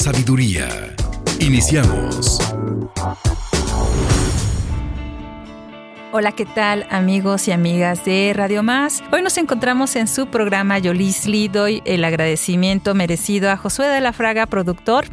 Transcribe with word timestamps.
sabiduría. 0.00 0.66
Iniciamos. 1.40 2.38
Hola, 6.10 6.32
¿qué 6.32 6.46
tal 6.46 6.86
amigos 6.88 7.48
y 7.48 7.52
amigas 7.52 8.06
de 8.06 8.32
Radio 8.34 8.62
Más? 8.62 9.04
Hoy 9.12 9.20
nos 9.20 9.36
encontramos 9.36 9.96
en 9.96 10.08
su 10.08 10.28
programa 10.28 10.78
Yolisli. 10.78 11.48
Doy 11.48 11.82
el 11.84 12.02
agradecimiento 12.02 12.94
merecido 12.94 13.50
a 13.50 13.58
Josué 13.58 13.88
de 13.88 14.00
la 14.00 14.14
Fraga, 14.14 14.46
productor, 14.46 15.04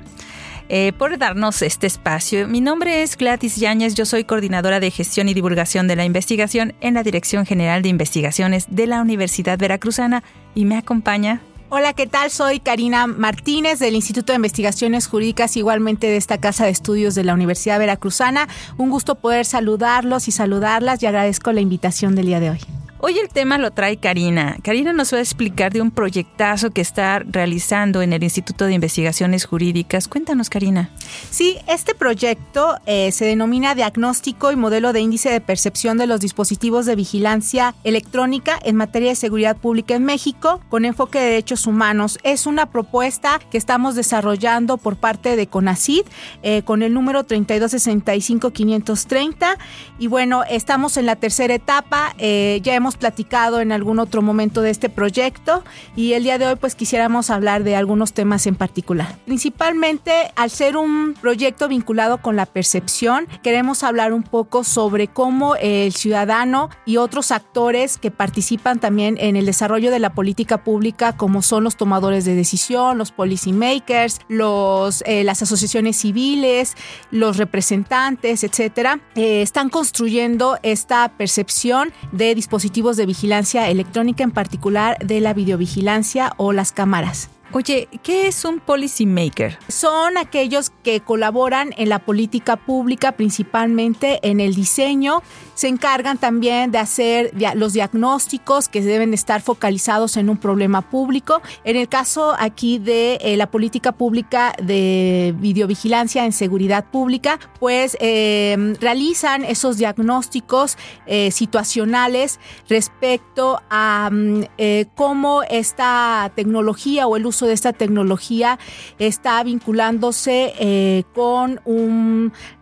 eh, 0.70 0.94
por 0.98 1.17
darnos 1.17 1.62
este 1.64 1.86
espacio. 1.86 2.48
Mi 2.48 2.62
nombre 2.62 3.02
es 3.02 3.17
Gladys 3.17 3.58
Yáñez, 3.58 3.94
yo 3.94 4.06
soy 4.06 4.23
coordinadora 4.23 4.80
de 4.80 4.90
gestión 4.90 5.28
y 5.28 5.34
divulgación 5.34 5.90
de 5.90 5.98
la 5.98 6.06
investigación 6.06 6.76
en 6.80 6.94
la 6.94 7.04
Dirección 7.04 7.45
General 7.45 7.81
de 7.81 7.90
Investigaciones 7.90 8.67
de 8.70 8.88
la 8.88 9.02
Universidad 9.02 9.59
Veracruzana 9.59 10.23
y 10.56 10.64
me 10.64 10.78
acompaña 10.78 11.42
Hola, 11.70 11.92
¿qué 11.92 12.08
tal? 12.08 12.32
Soy 12.32 12.62
Karina 12.62 13.08
Martínez 13.08 13.80
del 13.80 13.96
Instituto 13.96 14.32
de 14.32 14.38
Investigaciones 14.38 15.06
Jurídicas, 15.06 15.58
igualmente 15.58 16.08
de 16.08 16.16
esta 16.16 16.38
Casa 16.38 16.64
de 16.64 16.72
Estudios 16.72 17.14
de 17.14 17.26
la 17.26 17.34
Universidad 17.34 17.78
Veracruzana. 17.78 18.48
Un 18.78 18.90
gusto 18.90 19.16
poder 19.16 19.44
saludarlos 19.44 20.30
y 20.30 20.32
saludarlas 20.32 21.04
y 21.04 21.08
agradezco 21.08 21.52
la 21.52 21.59
invitación 21.59 22.16
del 22.16 22.28
día 22.28 22.40
de 22.40 22.52
hoy. 22.52 22.59
Hoy 23.00 23.20
el 23.20 23.30
tema 23.30 23.59
lo 23.59 23.70
trae 23.70 23.98
Karina. 23.98 24.58
Karina 24.64 24.92
nos 24.92 25.14
va 25.14 25.20
a 25.20 25.22
explicar 25.22 25.72
de 25.72 25.81
un 25.81 25.92
proyectazo 25.92 26.72
que 26.72 26.81
está 26.81 27.20
realizando 27.20 28.02
en 28.02 28.12
el 28.12 28.23
Instituto 28.23 28.66
de 28.66 28.73
Investigaciones 28.73 29.45
Jurídicas. 29.45 30.08
Cuéntanos, 30.08 30.50
Karina. 30.50 30.90
Sí, 31.30 31.58
este 31.68 31.94
proyecto 31.94 32.80
eh, 32.88 33.12
se 33.12 33.25
denomina 33.25 33.75
Diagnóstico 33.75 34.52
y 34.52 34.56
Modelo 34.56 34.94
de 34.94 35.02
Índice 35.02 35.30
de 35.30 35.42
Percepción 35.42 36.00
de 36.00 36.08
los 36.08 36.22
Dispositivos 36.22 36.88
de 36.88 36.95
Vigilancia 36.95 37.75
Electrónica 37.84 38.58
en 38.64 38.75
materia 38.75 39.09
de 39.09 39.16
seguridad 39.16 39.58
pública 39.58 39.94
en 39.94 40.03
México, 40.03 40.59
con 40.70 40.84
enfoque 40.84 41.20
de 41.20 41.25
derechos 41.25 41.68
humanos. 41.68 42.18
Es 42.23 42.48
una 42.48 42.72
propuesta 42.72 43.40
que 43.52 43.59
estamos 43.59 43.94
desarrollando 43.94 44.78
por 44.78 44.95
parte 44.95 45.36
de 45.36 45.45
CONACID 45.45 46.02
eh, 46.42 46.64
con 46.64 46.81
el 46.81 46.95
número 46.95 47.28
3265530. 47.28 49.56
Y 50.00 50.08
bueno, 50.08 50.44
estamos 50.50 50.98
en 50.98 51.06
la 51.06 51.16
tercera 51.16 51.53
etapa. 51.53 52.16
Eh, 52.18 52.59
ya 52.64 52.73
hemos 52.73 52.87
platicado 52.96 53.60
en 53.60 53.72
algún 53.72 54.00
otro 54.00 54.22
momento 54.22 54.62
de 54.62 54.70
este 54.70 54.90
proyecto 54.90 55.64
y 55.96 56.14
el 56.14 56.24
día 56.24 56.38
de 56.38 56.48
hoy 56.48 56.56
pues 56.56 56.76
quisiéramos 56.76 57.30
hablar 57.30 57.64
de 57.64 57.76
algunos 57.76 58.14
temas 58.14 58.48
en 58.48 58.56
particular. 58.56 59.18
Principalmente 59.26 60.32
al 60.36 60.50
ser 60.50 60.78
un 60.78 61.16
proyecto 61.20 61.68
vinculado 61.68 62.22
con 62.22 62.36
la 62.36 62.46
percepción, 62.46 63.28
queremos 63.44 63.84
hablar 63.84 64.14
un 64.14 64.24
poco 64.24 64.64
sobre 64.64 65.08
cómo 65.08 65.56
el 65.56 65.94
ciudadano 65.94 66.70
y 66.86 66.98
otros 66.98 67.32
actores 67.32 67.98
que 67.98 68.12
participan 68.12 68.80
también 68.80 69.18
en 69.20 69.36
el 69.36 69.46
desarrollo 69.46 69.92
de 69.92 70.00
la 70.00 70.14
política 70.14 70.64
pública, 70.64 71.18
como 71.18 71.42
son 71.42 71.64
los 71.64 71.76
tomadores 71.76 72.26
de 72.26 72.36
decisión, 72.36 72.98
los 72.98 73.12
policy 73.12 73.54
makers, 73.54 74.20
los, 74.28 75.04
eh, 75.06 75.24
las 75.24 75.42
asociaciones 75.42 75.98
civiles, 75.98 76.76
los 77.12 77.38
representantes, 77.38 78.44
etcétera, 78.44 79.00
eh, 79.16 79.42
están 79.42 79.70
construyendo 79.70 80.58
esta 80.64 81.10
percepción 81.18 81.92
de 82.12 82.36
dispositivos 82.36 82.77
de 82.78 83.06
vigilancia 83.07 83.69
electrónica, 83.69 84.24
en 84.24 84.29
particular 84.29 84.97
de 85.00 85.19
la 85.19 85.34
videovigilancia 85.34 86.34
o 86.38 86.53
las 86.53 86.72
cámaras. 86.72 87.29
Oye, 87.52 87.88
¿qué 88.03 88.28
es 88.28 88.46
un 88.46 88.59
policy 88.59 89.06
maker? 89.06 89.57
Son 89.68 90.18
aquellos 90.18 90.69
que 90.84 91.00
colaboran 91.00 91.74
en 91.78 91.90
la 91.90 92.00
política 92.00 92.56
pública, 92.56 93.13
principalmente 93.13 94.19
en 94.22 94.40
el 94.40 94.53
diseño. 94.53 95.24
Se 95.57 95.68
encargan 95.68 96.19
también 96.19 96.69
de 96.69 96.78
hacer 96.78 97.34
los 97.56 97.73
diagnósticos 97.73 98.68
que 98.68 98.79
deben 98.81 99.16
estar 99.16 99.41
focalizados 99.41 100.16
en 100.16 100.29
un 100.29 100.38
problema 100.38 100.84
público. 100.84 101.41
En 101.63 101.75
el 101.75 101.90
caso 101.90 102.35
aquí 102.38 102.78
de 102.78 103.16
eh, 103.22 103.35
la 103.38 103.50
política 103.50 103.91
pública 103.91 104.53
de 104.62 105.34
videovigilancia 105.40 106.25
en 106.25 106.31
seguridad 106.31 106.85
pública, 106.85 107.40
pues 107.59 107.97
em, 108.00 108.75
realizan 108.75 109.44
esos 109.44 109.78
diagnósticos 109.78 110.78
eh, 111.07 111.31
situacionales 111.31 112.40
respecto 112.69 113.59
a 113.72 114.12
mm, 114.12 114.44
eh, 114.59 114.85
cómo 114.94 115.41
esta 115.41 116.31
tecnología 116.35 117.07
o 117.07 117.16
el 117.16 117.25
uso 117.25 117.47
de 117.47 117.53
esta 117.53 117.73
tecnología 117.73 118.59
está 119.00 119.44
vinculándose 119.44 120.53
eh, 120.59 121.03
con 121.16 121.59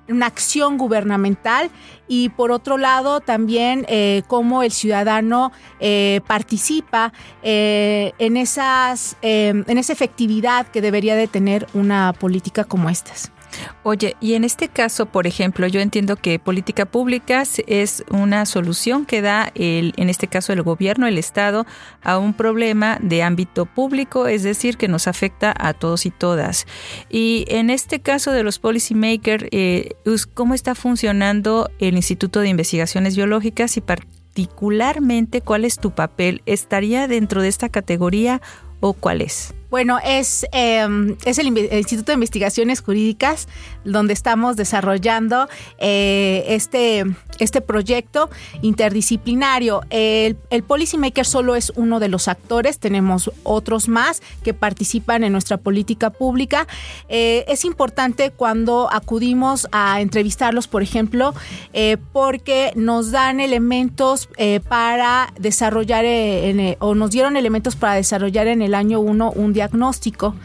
una 0.07 0.27
acción 0.27 0.77
gubernamental 0.77 1.69
y 2.07 2.29
por 2.29 2.51
otro 2.51 2.77
lado 2.77 3.19
también 3.19 3.85
eh, 3.89 4.23
cómo 4.27 4.63
el 4.63 4.71
ciudadano 4.71 5.51
eh, 5.79 6.21
participa 6.27 7.13
en, 7.41 8.37
esas, 8.37 9.17
en 9.21 9.77
esa 9.77 9.93
efectividad 9.93 10.67
que 10.67 10.81
debería 10.81 11.15
de 11.15 11.27
tener 11.27 11.67
una 11.73 12.13
política 12.13 12.63
como 12.63 12.89
estas. 12.89 13.31
Oye, 13.83 14.15
y 14.19 14.33
en 14.33 14.43
este 14.43 14.67
caso, 14.67 15.05
por 15.05 15.27
ejemplo, 15.27 15.67
yo 15.67 15.79
entiendo 15.79 16.15
que 16.15 16.39
política 16.39 16.85
pública 16.85 17.43
es 17.67 18.03
una 18.09 18.45
solución 18.45 19.05
que 19.05 19.21
da, 19.21 19.51
el, 19.55 19.93
en 19.97 20.09
este 20.09 20.27
caso, 20.27 20.53
el 20.53 20.61
gobierno, 20.63 21.07
el 21.07 21.17
Estado, 21.17 21.65
a 22.01 22.17
un 22.17 22.33
problema 22.33 22.97
de 23.01 23.23
ámbito 23.23 23.65
público, 23.65 24.27
es 24.27 24.43
decir, 24.43 24.77
que 24.77 24.87
nos 24.87 25.07
afecta 25.07 25.53
a 25.57 25.73
todos 25.73 26.05
y 26.05 26.11
todas. 26.11 26.65
Y 27.09 27.45
en 27.47 27.69
este 27.69 27.99
caso 27.99 28.31
de 28.31 28.43
los 28.43 28.59
policymakers, 28.59 29.45
eh, 29.51 29.95
¿cómo 30.33 30.53
está 30.53 30.75
funcionando 30.75 31.69
el 31.79 31.95
Instituto 31.95 32.39
de 32.39 32.49
Investigaciones 32.49 33.15
Biológicas 33.15 33.77
y 33.77 33.81
particularmente 33.81 35.41
cuál 35.41 35.65
es 35.65 35.77
tu 35.77 35.91
papel? 35.91 36.41
¿Estaría 36.45 37.07
dentro 37.07 37.41
de 37.41 37.49
esta 37.49 37.69
categoría 37.69 38.41
o 38.79 38.93
cuál 38.93 39.21
es? 39.21 39.53
Bueno, 39.75 39.99
es, 40.01 40.45
em, 40.53 41.17
es 41.25 41.37
el, 41.37 41.47
Instituto 41.47 42.13
de 42.13 42.13
Investigaciones 42.13 42.79
Jurídicas 42.79 43.49
donde 43.83 44.13
estamos 44.13 44.55
desarrollando 44.55 45.49
eh, 45.79 46.45
este, 46.47 47.03
este 47.39 47.59
proyecto 47.59 48.29
interdisciplinario. 48.61 49.81
El, 49.89 50.37
el 50.49 50.63
Policymaker 50.63 51.25
solo 51.25 51.57
es 51.57 51.73
uno 51.75 51.99
de 51.99 52.07
los 52.07 52.29
actores, 52.29 52.79
tenemos 52.79 53.29
otros 53.43 53.89
más 53.89 54.21
que 54.45 54.53
participan 54.53 55.25
en 55.25 55.33
nuestra 55.33 55.57
política 55.57 56.09
pública. 56.09 56.67
Eh, 57.09 57.43
es 57.49 57.65
importante 57.65 58.31
cuando 58.31 58.87
acudimos 58.89 59.67
a 59.73 59.99
entrevistarlos, 59.99 60.69
por 60.69 60.83
ejemplo, 60.83 61.33
eh, 61.73 61.97
porque 62.13 62.71
nos 62.77 63.11
dan 63.11 63.41
elementos 63.41 64.29
para 64.69 65.33
desarrollar 65.37 66.05
o 66.79 66.95
nos 66.95 67.11
dieron 67.11 67.35
elementos 67.35 67.75
para 67.75 67.95
desarrollar 67.95 68.47
en 68.47 68.61
el 68.61 68.73
año 68.73 69.01
1 69.01 69.31
un 69.31 69.51
diagnóstico 69.51 69.64
diagnóstico. 69.65 70.35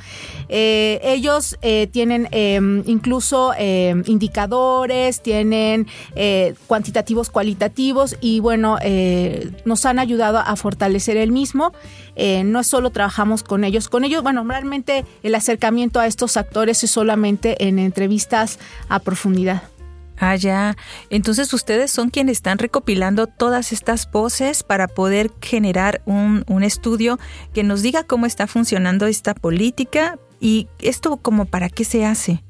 Eh, 0.49 1.01
ellos 1.03 1.57
eh, 1.63 1.87
tienen 1.87 2.29
em, 2.33 2.83
incluso 2.87 3.53
em, 3.57 4.03
indicadores, 4.07 5.21
tienen 5.21 5.87
eh, 6.17 6.55
cuantitativos, 6.67 7.31
cualitativos 7.31 8.17
y 8.21 8.41
bueno, 8.41 8.79
nos 9.65 9.85
han 9.85 9.99
ayudado 9.99 10.39
a 10.39 10.57
fortalecer 10.57 11.17
el 11.17 11.33
mismo. 11.33 11.73
no 12.45 12.63
solo 12.63 12.91
trabajamos 12.91 13.43
con 13.43 13.65
ellos, 13.65 13.89
con 13.89 14.05
ellos, 14.05 14.23
bueno, 14.23 14.45
realmente 14.45 15.05
el 15.23 15.35
acercamiento 15.35 16.01
a 16.01 16.07
estos 16.07 16.37
actores 16.37 16.83
es 16.85 16.91
solamente 16.91 17.67
en 17.67 17.79
entrevistas 17.79 18.59
a 18.89 18.99
profundidad. 18.99 19.63
Ah, 20.23 20.37
ya. 20.37 20.77
Entonces 21.09 21.53
ustedes 21.55 21.91
son 21.91 22.11
quienes 22.11 22.33
están 22.33 22.59
recopilando 22.59 23.27
todas 23.27 23.73
estas 23.73 24.09
voces 24.11 24.63
para 24.63 24.87
poder 24.87 25.31
generar 25.41 26.03
un, 26.05 26.45
estudio 26.63 27.19
que 27.55 27.63
nos 27.63 27.81
diga 27.81 28.05
cómo 28.05 28.27
está 28.27 28.47
funcionando 28.47 29.07
esta 29.07 29.33
política 29.35 30.19
y 30.39 30.69
esto 30.79 31.17
como 31.17 31.47
para 31.47 31.71
qué 31.71 31.85
se 31.85 32.05
hace. 32.05 32.45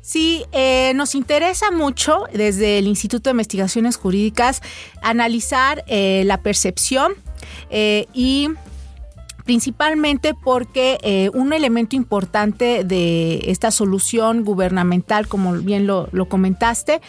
Sí, 0.00 0.44
eh, 0.52 0.92
nos 0.94 1.16
interesa 1.16 1.72
mucho 1.72 2.26
desde 2.32 2.78
el 2.78 2.86
Instituto 2.86 3.28
de 3.28 3.32
Investigaciones 3.32 3.96
Jurídicas 3.96 4.62
analizar 5.02 5.84
eh, 5.88 6.22
la 6.26 6.40
percepción 6.42 7.14
eh, 7.70 8.06
y 8.14 8.50
principalmente 9.48 10.34
porque 10.34 10.98
eh, 11.02 11.30
un 11.32 11.54
elemento 11.54 11.96
importante 11.96 12.84
de 12.84 13.40
esta 13.46 13.70
solución 13.70 14.44
gubernamental, 14.44 15.26
como 15.26 15.54
bien 15.54 15.86
lo, 15.86 16.10
lo 16.12 16.28
comentaste, 16.28 17.00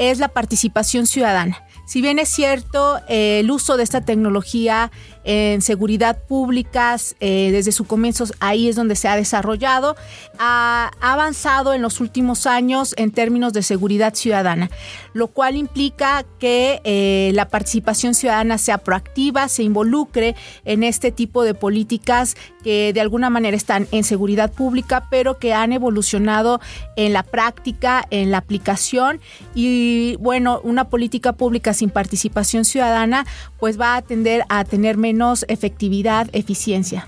es 0.00 0.18
la 0.18 0.28
participación 0.28 1.06
ciudadana. 1.06 1.62
Si 1.84 2.00
bien 2.00 2.18
es 2.18 2.28
cierto, 2.28 3.00
eh, 3.08 3.40
el 3.40 3.50
uso 3.50 3.76
de 3.76 3.82
esta 3.82 4.00
tecnología 4.00 4.92
en 5.24 5.60
seguridad 5.60 6.22
pública, 6.26 6.96
eh, 7.18 7.50
desde 7.52 7.72
su 7.72 7.84
comienzo 7.84 8.24
ahí 8.38 8.68
es 8.68 8.76
donde 8.76 8.96
se 8.96 9.08
ha 9.08 9.16
desarrollado, 9.16 9.96
ha, 10.38 10.92
avanzado 11.00 11.74
en 11.74 11.82
los 11.82 12.00
últimos 12.00 12.46
años 12.46 12.94
en 12.96 13.10
términos 13.10 13.52
de 13.52 13.62
seguridad 13.62 14.14
ciudadana, 14.14 14.70
lo 15.12 15.26
cual 15.26 15.56
implica 15.56 16.24
que 16.38 16.80
eh, 16.84 17.32
la 17.34 17.48
participación 17.48 18.14
ciudadana 18.14 18.56
sea 18.56 18.78
proactiva, 18.78 19.48
se 19.48 19.64
involucre 19.64 20.36
en 20.64 20.84
este 20.84 21.12
tipo 21.12 21.42
de 21.42 21.54
políticas 21.54 22.36
que 22.62 22.92
de 22.92 23.00
alguna 23.00 23.30
manera 23.30 23.56
están 23.56 23.88
en 23.90 24.04
seguridad 24.04 24.52
pública, 24.52 25.08
pero 25.10 25.38
que 25.38 25.52
han 25.52 25.72
evolucionado 25.72 26.60
en 26.96 27.12
la 27.12 27.24
práctica, 27.24 28.06
en 28.10 28.30
la 28.30 28.38
aplicación 28.38 29.20
y 29.54 29.89
bueno, 30.20 30.60
una 30.62 30.88
política 30.88 31.32
pública 31.32 31.74
sin 31.74 31.90
participación 31.90 32.64
ciudadana 32.64 33.26
pues 33.58 33.80
va 33.80 33.96
a 33.96 34.02
tender 34.02 34.44
a 34.48 34.64
tener 34.64 34.96
menos 34.96 35.44
efectividad, 35.48 36.28
eficiencia. 36.32 37.06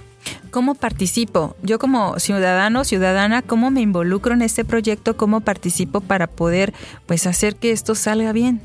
¿Cómo 0.50 0.74
participo? 0.74 1.56
Yo 1.62 1.78
como 1.78 2.18
ciudadano, 2.18 2.84
ciudadana, 2.84 3.42
¿cómo 3.42 3.70
me 3.70 3.80
involucro 3.80 4.34
en 4.34 4.42
este 4.42 4.64
proyecto? 4.64 5.16
¿Cómo 5.16 5.40
participo 5.40 6.00
para 6.00 6.26
poder 6.26 6.74
pues 7.06 7.26
hacer 7.26 7.56
que 7.56 7.72
esto 7.72 7.94
salga 7.94 8.32
bien? 8.32 8.60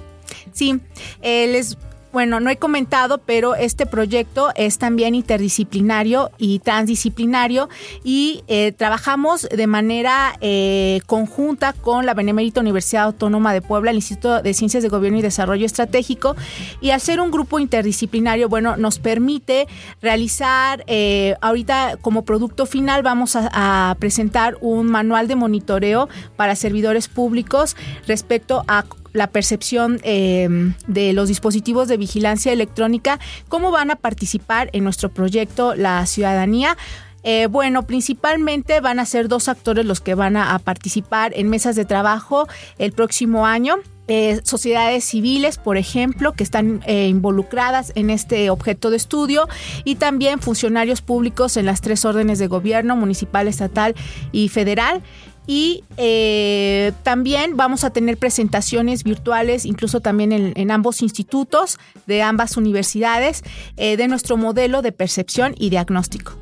Sí, 0.51 0.79
eh, 1.21 1.47
les 1.47 1.77
bueno, 2.17 2.39
no 2.39 2.49
he 2.49 2.57
comentado, 2.57 3.19
pero 3.19 3.53
este 3.53 3.85
proyecto 3.85 4.49
es 4.55 4.79
también 4.79 5.13
interdisciplinario 5.13 6.31
y 6.39 6.57
transdisciplinario 6.57 7.69
y 8.03 8.43
eh, 8.47 8.71
trabajamos 8.71 9.43
de 9.43 9.67
manera 9.67 10.35
eh, 10.41 11.01
conjunta 11.05 11.73
con 11.73 12.07
la 12.07 12.15
Benemérita 12.15 12.59
Universidad 12.59 13.03
Autónoma 13.03 13.53
de 13.53 13.61
Puebla, 13.61 13.91
el 13.91 13.97
Instituto 13.97 14.41
de 14.41 14.55
Ciencias 14.55 14.81
de 14.81 14.89
Gobierno 14.89 15.19
y 15.19 15.21
Desarrollo 15.21 15.63
Estratégico 15.63 16.35
y 16.81 16.89
ser 16.97 17.21
un 17.21 17.29
grupo 17.29 17.59
interdisciplinario, 17.59 18.49
bueno, 18.49 18.77
nos 18.77 18.97
permite 18.97 19.67
realizar, 20.01 20.83
eh, 20.87 21.35
ahorita 21.41 21.97
como 22.01 22.23
producto 22.23 22.65
final 22.65 23.03
vamos 23.03 23.35
a 23.35 23.95
presentar 23.99 24.57
un 24.59 24.87
manual 24.87 25.27
de 25.27 25.35
monitoreo 25.35 26.09
para 26.35 26.55
servidores 26.55 27.09
públicos 27.09 27.75
respecto 28.07 28.63
a 28.67 28.85
la 29.17 29.27
percepción 29.27 29.99
em, 30.03 30.75
de 30.85 31.11
los 31.11 31.27
dispositivos 31.27 31.87
de 31.87 31.97
vigilancia 31.97 32.53
electrónica, 32.53 33.19
cómo 33.49 33.71
van 33.71 33.89
a 33.89 33.95
participar 33.95 34.69
en 34.73 34.83
nuestro 34.83 35.09
proyecto 35.09 35.75
la 35.75 36.05
ciudadanía. 36.05 36.77
Eh, 37.23 37.47
bueno, 37.47 37.83
principalmente 37.83 38.79
van 38.79 38.99
a 38.99 39.05
ser 39.05 39.27
dos 39.27 39.49
actores 39.49 39.85
los 39.85 39.99
que 39.99 40.13
van 40.13 40.37
a, 40.37 40.57
participar 40.59 41.33
en 41.35 41.49
mesas 41.49 41.75
de 41.75 41.83
trabajo 41.83 42.47
el 42.77 42.91
próximo 42.91 43.45
año. 43.47 43.77
Eh, 44.07 44.39
sociedades 44.43 45.03
civiles, 45.03 45.57
por 45.57 45.75
ejemplo, 45.75 46.31
que 46.31 46.43
están 46.43 46.81
eh, 46.85 47.07
involucradas 47.07 47.91
en 47.95 48.09
este 48.09 48.49
objeto 48.49 48.91
de 48.91 48.97
estudio 48.97 49.49
y 49.83 49.95
también 49.95 50.39
funcionarios 50.39 51.01
públicos 51.01 51.57
en 51.57 51.65
las 51.65 51.81
tres 51.81 52.05
órdenes 52.05 52.39
de 52.39 52.47
gobierno, 52.47 52.95
municipal, 52.95 53.47
estatal 53.47 53.95
y 54.31 54.47
federal 54.47 55.01
y 55.47 55.85
eh, 55.95 56.91
también 57.03 57.55
vamos 57.55 57.85
a 57.85 57.89
tener 57.89 58.17
presentaciones 58.17 59.03
virtuales, 59.03 59.65
incluso 59.65 60.01
también 60.01 60.33
en, 60.33 60.71
ambos 60.71 61.01
institutos 61.01 61.79
de 62.05 62.21
ambas 62.21 62.57
universidades, 62.57 63.43
eh, 63.77 63.95
de 63.95 64.07
nuestro 64.09 64.35
modelo 64.35 64.81
de 64.81 64.91
percepción 64.91 65.55
y 65.57 65.69
diagnóstico. 65.69 66.37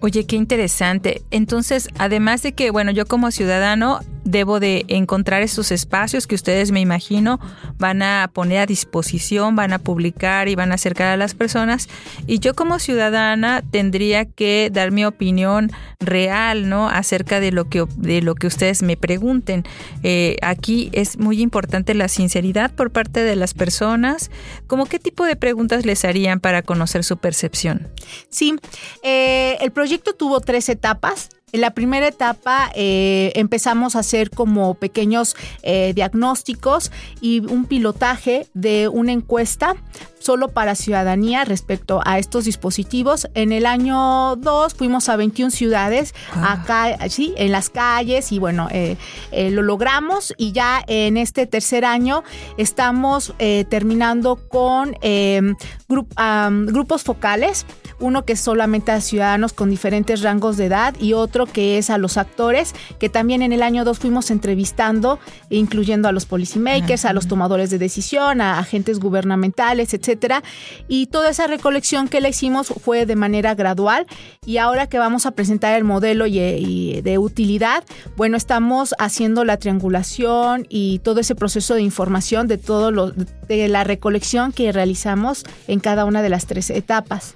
Oye, 0.00 0.26
qué 0.26 0.36
interesante. 0.36 1.22
Entonces, 1.30 1.88
además 1.98 2.42
de 2.42 2.52
que, 2.52 2.70
bueno, 2.70 2.90
yo 2.90 3.06
como 3.06 3.30
ciudadano 3.30 4.00
debo 4.24 4.60
de 4.60 4.84
encontrar 4.88 5.42
esos 5.42 5.70
espacios 5.70 6.26
que 6.26 6.34
ustedes 6.34 6.72
me 6.72 6.80
imagino 6.80 7.40
van 7.78 8.02
a 8.02 8.30
poner 8.32 8.58
a 8.58 8.66
disposición, 8.66 9.56
van 9.56 9.72
a 9.72 9.78
publicar 9.78 10.48
y 10.48 10.54
van 10.54 10.72
a 10.72 10.76
acercar 10.76 11.08
a 11.08 11.16
las 11.16 11.34
personas. 11.34 11.88
Y 12.26 12.38
yo 12.38 12.54
como 12.54 12.78
ciudadana 12.78 13.62
tendría 13.70 14.24
que 14.24 14.70
dar 14.72 14.90
mi 14.90 15.04
opinión 15.04 15.70
real, 16.00 16.68
¿no? 16.68 16.88
Acerca 16.88 17.40
de 17.40 17.52
lo 17.52 17.68
que, 17.68 17.84
de 17.96 18.22
lo 18.22 18.34
que 18.34 18.46
ustedes 18.46 18.82
me 18.82 18.96
pregunten. 18.96 19.64
Eh, 20.02 20.36
aquí 20.42 20.90
es 20.92 21.18
muy 21.18 21.40
importante 21.40 21.94
la 21.94 22.08
sinceridad 22.08 22.72
por 22.72 22.90
parte 22.90 23.22
de 23.22 23.36
las 23.36 23.54
personas. 23.54 24.30
¿Cómo 24.66 24.86
qué 24.86 24.98
tipo 24.98 25.24
de 25.24 25.36
preguntas 25.36 25.84
les 25.84 26.04
harían 26.04 26.40
para 26.40 26.62
conocer 26.62 27.04
su 27.04 27.16
percepción? 27.16 27.88
Sí, 28.28 28.56
eh, 29.02 29.56
el 29.60 29.70
proyecto 29.72 30.14
tuvo 30.14 30.40
tres 30.40 30.68
etapas. 30.68 31.28
En 31.54 31.60
la 31.60 31.70
primera 31.70 32.08
etapa 32.08 32.72
eh, 32.74 33.30
empezamos 33.36 33.94
a 33.94 34.00
hacer 34.00 34.30
como 34.30 34.74
pequeños 34.74 35.36
eh, 35.62 35.92
diagnósticos 35.94 36.90
y 37.20 37.46
un 37.46 37.66
pilotaje 37.66 38.48
de 38.54 38.88
una 38.88 39.12
encuesta 39.12 39.76
solo 40.18 40.48
para 40.48 40.74
ciudadanía 40.74 41.44
respecto 41.44 42.00
a 42.04 42.18
estos 42.18 42.46
dispositivos. 42.46 43.28
En 43.34 43.52
el 43.52 43.66
año 43.66 44.34
2 44.34 44.74
fuimos 44.74 45.08
a 45.08 45.14
21 45.14 45.52
ciudades, 45.52 46.12
ah. 46.34 46.54
acá, 46.54 47.08
sí, 47.08 47.34
en 47.36 47.52
las 47.52 47.70
calles 47.70 48.32
y 48.32 48.40
bueno, 48.40 48.66
eh, 48.72 48.96
lo 49.30 49.62
logramos 49.62 50.34
y 50.36 50.50
ya 50.50 50.82
en 50.88 51.16
este 51.16 51.46
tercer 51.46 51.84
año 51.84 52.24
estamos 52.58 53.32
terminando 53.38 54.40
con 54.48 54.96
grupos 56.66 57.04
focales 57.04 57.64
uno 58.00 58.24
que 58.24 58.34
es 58.34 58.40
solamente 58.40 58.92
a 58.92 59.00
ciudadanos 59.00 59.52
con 59.52 59.70
diferentes 59.70 60.22
rangos 60.22 60.56
de 60.56 60.66
edad 60.66 60.94
y 61.00 61.12
otro 61.12 61.46
que 61.46 61.78
es 61.78 61.90
a 61.90 61.98
los 61.98 62.16
actores, 62.16 62.74
que 62.98 63.08
también 63.08 63.42
en 63.42 63.52
el 63.52 63.62
año 63.62 63.84
2 63.84 63.98
fuimos 63.98 64.30
entrevistando, 64.30 65.18
incluyendo 65.50 66.08
a 66.08 66.12
los 66.12 66.26
policymakers, 66.26 67.04
a 67.04 67.12
los 67.12 67.28
tomadores 67.28 67.70
de 67.70 67.78
decisión, 67.78 68.40
a 68.40 68.58
agentes 68.58 69.00
gubernamentales, 69.00 69.94
etcétera. 69.94 70.42
Y 70.88 71.06
toda 71.06 71.30
esa 71.30 71.46
recolección 71.46 72.08
que 72.08 72.20
le 72.20 72.30
hicimos 72.30 72.68
fue 72.82 73.06
de 73.06 73.16
manera 73.16 73.54
gradual 73.54 74.06
y 74.44 74.58
ahora 74.58 74.88
que 74.88 74.98
vamos 74.98 75.26
a 75.26 75.32
presentar 75.32 75.76
el 75.76 75.84
modelo 75.84 76.26
y, 76.26 77.00
de 77.02 77.18
utilidad, 77.18 77.84
bueno, 78.16 78.36
estamos 78.36 78.94
haciendo 78.98 79.44
la 79.44 79.56
triangulación 79.56 80.66
y 80.68 80.98
todo 81.00 81.20
ese 81.20 81.34
proceso 81.34 81.74
de 81.74 81.82
información 81.82 82.48
de 82.48 82.58
todo 82.58 82.90
lo 82.90 83.10
de 83.10 83.68
la 83.68 83.84
recolección 83.84 84.52
que 84.52 84.72
realizamos 84.72 85.44
en 85.68 85.80
cada 85.80 86.04
una 86.04 86.22
de 86.22 86.28
las 86.28 86.46
tres 86.46 86.70
etapas. 86.70 87.34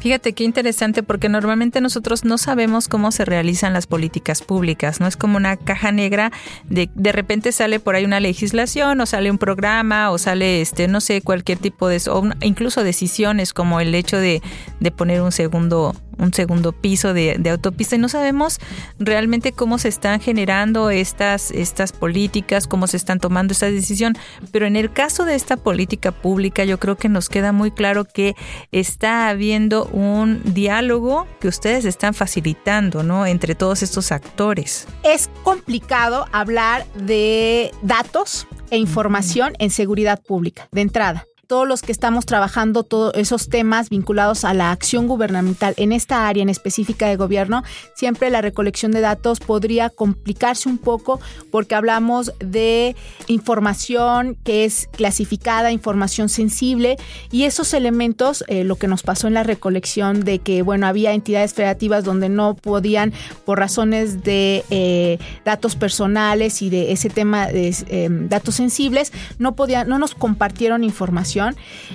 Fíjate 0.00 0.32
qué 0.32 0.44
interesante 0.44 1.02
porque 1.02 1.28
normalmente 1.28 1.80
nosotros 1.80 2.24
no 2.24 2.38
sabemos 2.38 2.86
cómo 2.86 3.10
se 3.10 3.24
realizan 3.24 3.72
las 3.72 3.88
políticas 3.88 4.42
públicas, 4.42 5.00
¿no? 5.00 5.08
Es 5.08 5.16
como 5.16 5.36
una 5.36 5.56
caja 5.56 5.90
negra 5.90 6.30
de 6.68 6.88
de 6.94 7.10
repente 7.10 7.50
sale 7.50 7.80
por 7.80 7.96
ahí 7.96 8.04
una 8.04 8.20
legislación 8.20 9.00
o 9.00 9.06
sale 9.06 9.28
un 9.28 9.38
programa 9.38 10.12
o 10.12 10.18
sale 10.18 10.60
este 10.60 10.86
no 10.86 11.00
sé 11.00 11.20
cualquier 11.20 11.58
tipo 11.58 11.88
de 11.88 12.00
o 12.12 12.22
incluso 12.42 12.84
decisiones 12.84 13.52
como 13.52 13.80
el 13.80 13.92
hecho 13.92 14.18
de, 14.18 14.40
de 14.78 14.90
poner 14.92 15.20
un 15.20 15.32
segundo 15.32 15.96
un 16.18 16.32
segundo 16.34 16.72
piso 16.72 17.14
de, 17.14 17.40
autopista 17.50 17.96
y 17.96 17.98
no 17.98 18.08
sabemos 18.08 18.58
realmente 18.98 19.52
cómo 19.52 19.78
se 19.78 19.88
están 19.88 20.20
generando 20.20 20.90
estas, 20.90 21.50
estas 21.50 21.92
políticas, 21.92 22.66
cómo 22.66 22.86
se 22.86 22.96
están 22.96 23.20
tomando 23.20 23.52
esta 23.52 23.66
decisión. 23.70 24.14
Pero 24.52 24.66
en 24.66 24.76
el 24.76 24.92
caso 24.92 25.24
de 25.24 25.34
esta 25.34 25.56
política 25.56 26.12
pública, 26.12 26.64
yo 26.64 26.78
creo 26.78 26.96
que 26.96 27.08
nos 27.08 27.28
queda 27.28 27.52
muy 27.52 27.70
claro 27.70 28.04
que 28.04 28.36
está 28.72 29.28
habiendo 29.28 29.86
un 29.86 30.42
diálogo 30.52 31.26
que 31.40 31.48
ustedes 31.48 31.84
están 31.84 32.14
facilitando, 32.14 33.02
¿no? 33.02 33.26
Entre 33.26 33.54
todos 33.54 33.82
estos 33.82 34.12
actores. 34.12 34.86
Es 35.02 35.30
complicado 35.42 36.26
hablar 36.32 36.86
de 36.94 37.70
datos 37.82 38.46
e 38.70 38.76
información 38.76 39.54
en 39.58 39.70
seguridad 39.70 40.20
pública, 40.22 40.68
de 40.72 40.82
entrada 40.82 41.24
todos 41.48 41.66
los 41.66 41.80
que 41.80 41.92
estamos 41.92 42.26
trabajando 42.26 42.84
todos 42.84 43.12
esos 43.14 43.48
temas 43.48 43.88
vinculados 43.88 44.44
a 44.44 44.52
la 44.52 44.70
acción 44.70 45.08
gubernamental 45.08 45.72
en 45.78 45.92
esta 45.92 46.28
área 46.28 46.42
en 46.42 46.50
específica 46.50 47.08
de 47.08 47.16
gobierno, 47.16 47.64
siempre 47.94 48.28
la 48.28 48.42
recolección 48.42 48.92
de 48.92 49.00
datos 49.00 49.40
podría 49.40 49.88
complicarse 49.88 50.68
un 50.68 50.76
poco 50.76 51.20
porque 51.50 51.74
hablamos 51.74 52.32
de 52.38 52.94
información 53.28 54.36
que 54.44 54.66
es 54.66 54.88
clasificada, 54.92 55.72
información 55.72 56.28
sensible 56.28 56.98
y 57.32 57.44
esos 57.44 57.72
elementos, 57.72 58.44
eh, 58.48 58.62
lo 58.62 58.76
que 58.76 58.86
nos 58.86 59.02
pasó 59.02 59.26
en 59.26 59.34
la 59.34 59.42
recolección 59.42 60.24
de 60.24 60.40
que, 60.40 60.60
bueno, 60.60 60.86
había 60.86 61.14
entidades 61.14 61.54
federativas 61.54 62.04
donde 62.04 62.28
no 62.28 62.56
podían, 62.56 63.14
por 63.46 63.58
razones 63.58 64.22
de 64.22 64.64
eh, 64.68 65.18
datos 65.46 65.76
personales 65.76 66.60
y 66.60 66.68
de 66.68 66.92
ese 66.92 67.08
tema 67.08 67.46
de 67.46 67.74
eh, 67.88 68.08
datos 68.10 68.56
sensibles, 68.56 69.14
no 69.38 69.56
podían, 69.56 69.88
no 69.88 69.98
nos 69.98 70.14
compartieron 70.14 70.84
información 70.84 71.37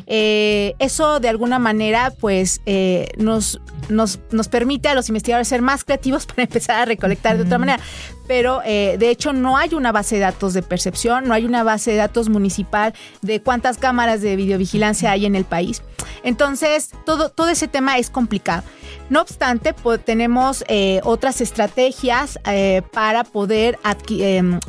eh, 0.07 0.73
eso 0.79 1.19
de 1.19 1.29
alguna 1.29 1.59
manera 1.59 2.11
pues 2.19 2.61
eh, 2.65 3.09
nos, 3.17 3.59
nos, 3.89 4.19
nos, 4.31 4.47
permite 4.47 4.89
a 4.89 4.95
los 4.95 5.09
investigadores 5.09 5.47
ser 5.47 5.61
más 5.61 5.83
creativos 5.83 6.25
para 6.27 6.43
empezar 6.43 6.81
a 6.81 6.85
recolectar 6.85 7.37
de 7.37 7.43
otra 7.43 7.57
manera. 7.57 7.79
Pero 8.27 8.61
eh, 8.65 8.95
de 8.97 9.09
hecho 9.09 9.33
no 9.33 9.57
hay 9.57 9.73
una 9.73 9.91
base 9.91 10.15
de 10.15 10.21
datos 10.21 10.53
de 10.53 10.61
percepción, 10.61 11.27
no 11.27 11.33
hay 11.33 11.45
una 11.45 11.63
base 11.63 11.91
de 11.91 11.97
datos 11.97 12.29
municipal 12.29 12.93
de 13.21 13.41
cuántas 13.41 13.77
cámaras 13.77 14.21
de 14.21 14.35
videovigilancia 14.35 15.11
hay 15.11 15.25
en 15.25 15.35
el 15.35 15.45
país. 15.45 15.81
Entonces, 16.23 16.91
todo, 17.05 17.29
todo 17.29 17.49
ese 17.49 17.67
tema 17.67 17.97
es 17.97 18.09
complicado. 18.09 18.63
No 19.09 19.21
obstante, 19.21 19.75
tenemos 20.05 20.63
eh, 20.67 21.01
otras 21.03 21.41
estrategias 21.41 22.39
eh, 22.45 22.81
para 22.93 23.25
poder 23.25 23.77
em, 24.09 24.59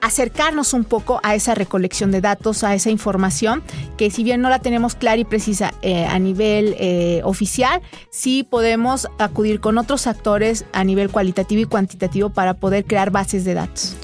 acercarnos 0.00 0.72
un 0.72 0.84
poco 0.84 1.20
a 1.22 1.34
esa 1.34 1.54
recolección 1.54 2.10
de 2.10 2.22
datos, 2.22 2.64
a 2.64 2.74
esa 2.74 2.90
información, 2.90 3.62
que 3.98 4.10
si 4.10 4.24
bien 4.24 4.40
no 4.40 4.48
la 4.48 4.60
tenemos 4.60 4.94
clara 4.94 5.18
y 5.18 5.24
precisa 5.24 5.72
a 6.08 6.18
nivel 6.18 6.76
oficial, 7.24 7.82
sí 8.10 8.42
podemos 8.42 9.08
acudir 9.18 9.60
con 9.60 9.78
otros 9.78 10.06
actores 10.06 10.64
a 10.72 10.84
nivel 10.84 11.10
cualitativo 11.10 11.60
y 11.60 11.66
cuantitativo 11.66 12.30
para 12.30 12.54
poder 12.54 12.84
crear 12.84 13.11
bases 13.12 13.44
de 13.44 13.54
datos. 13.54 13.96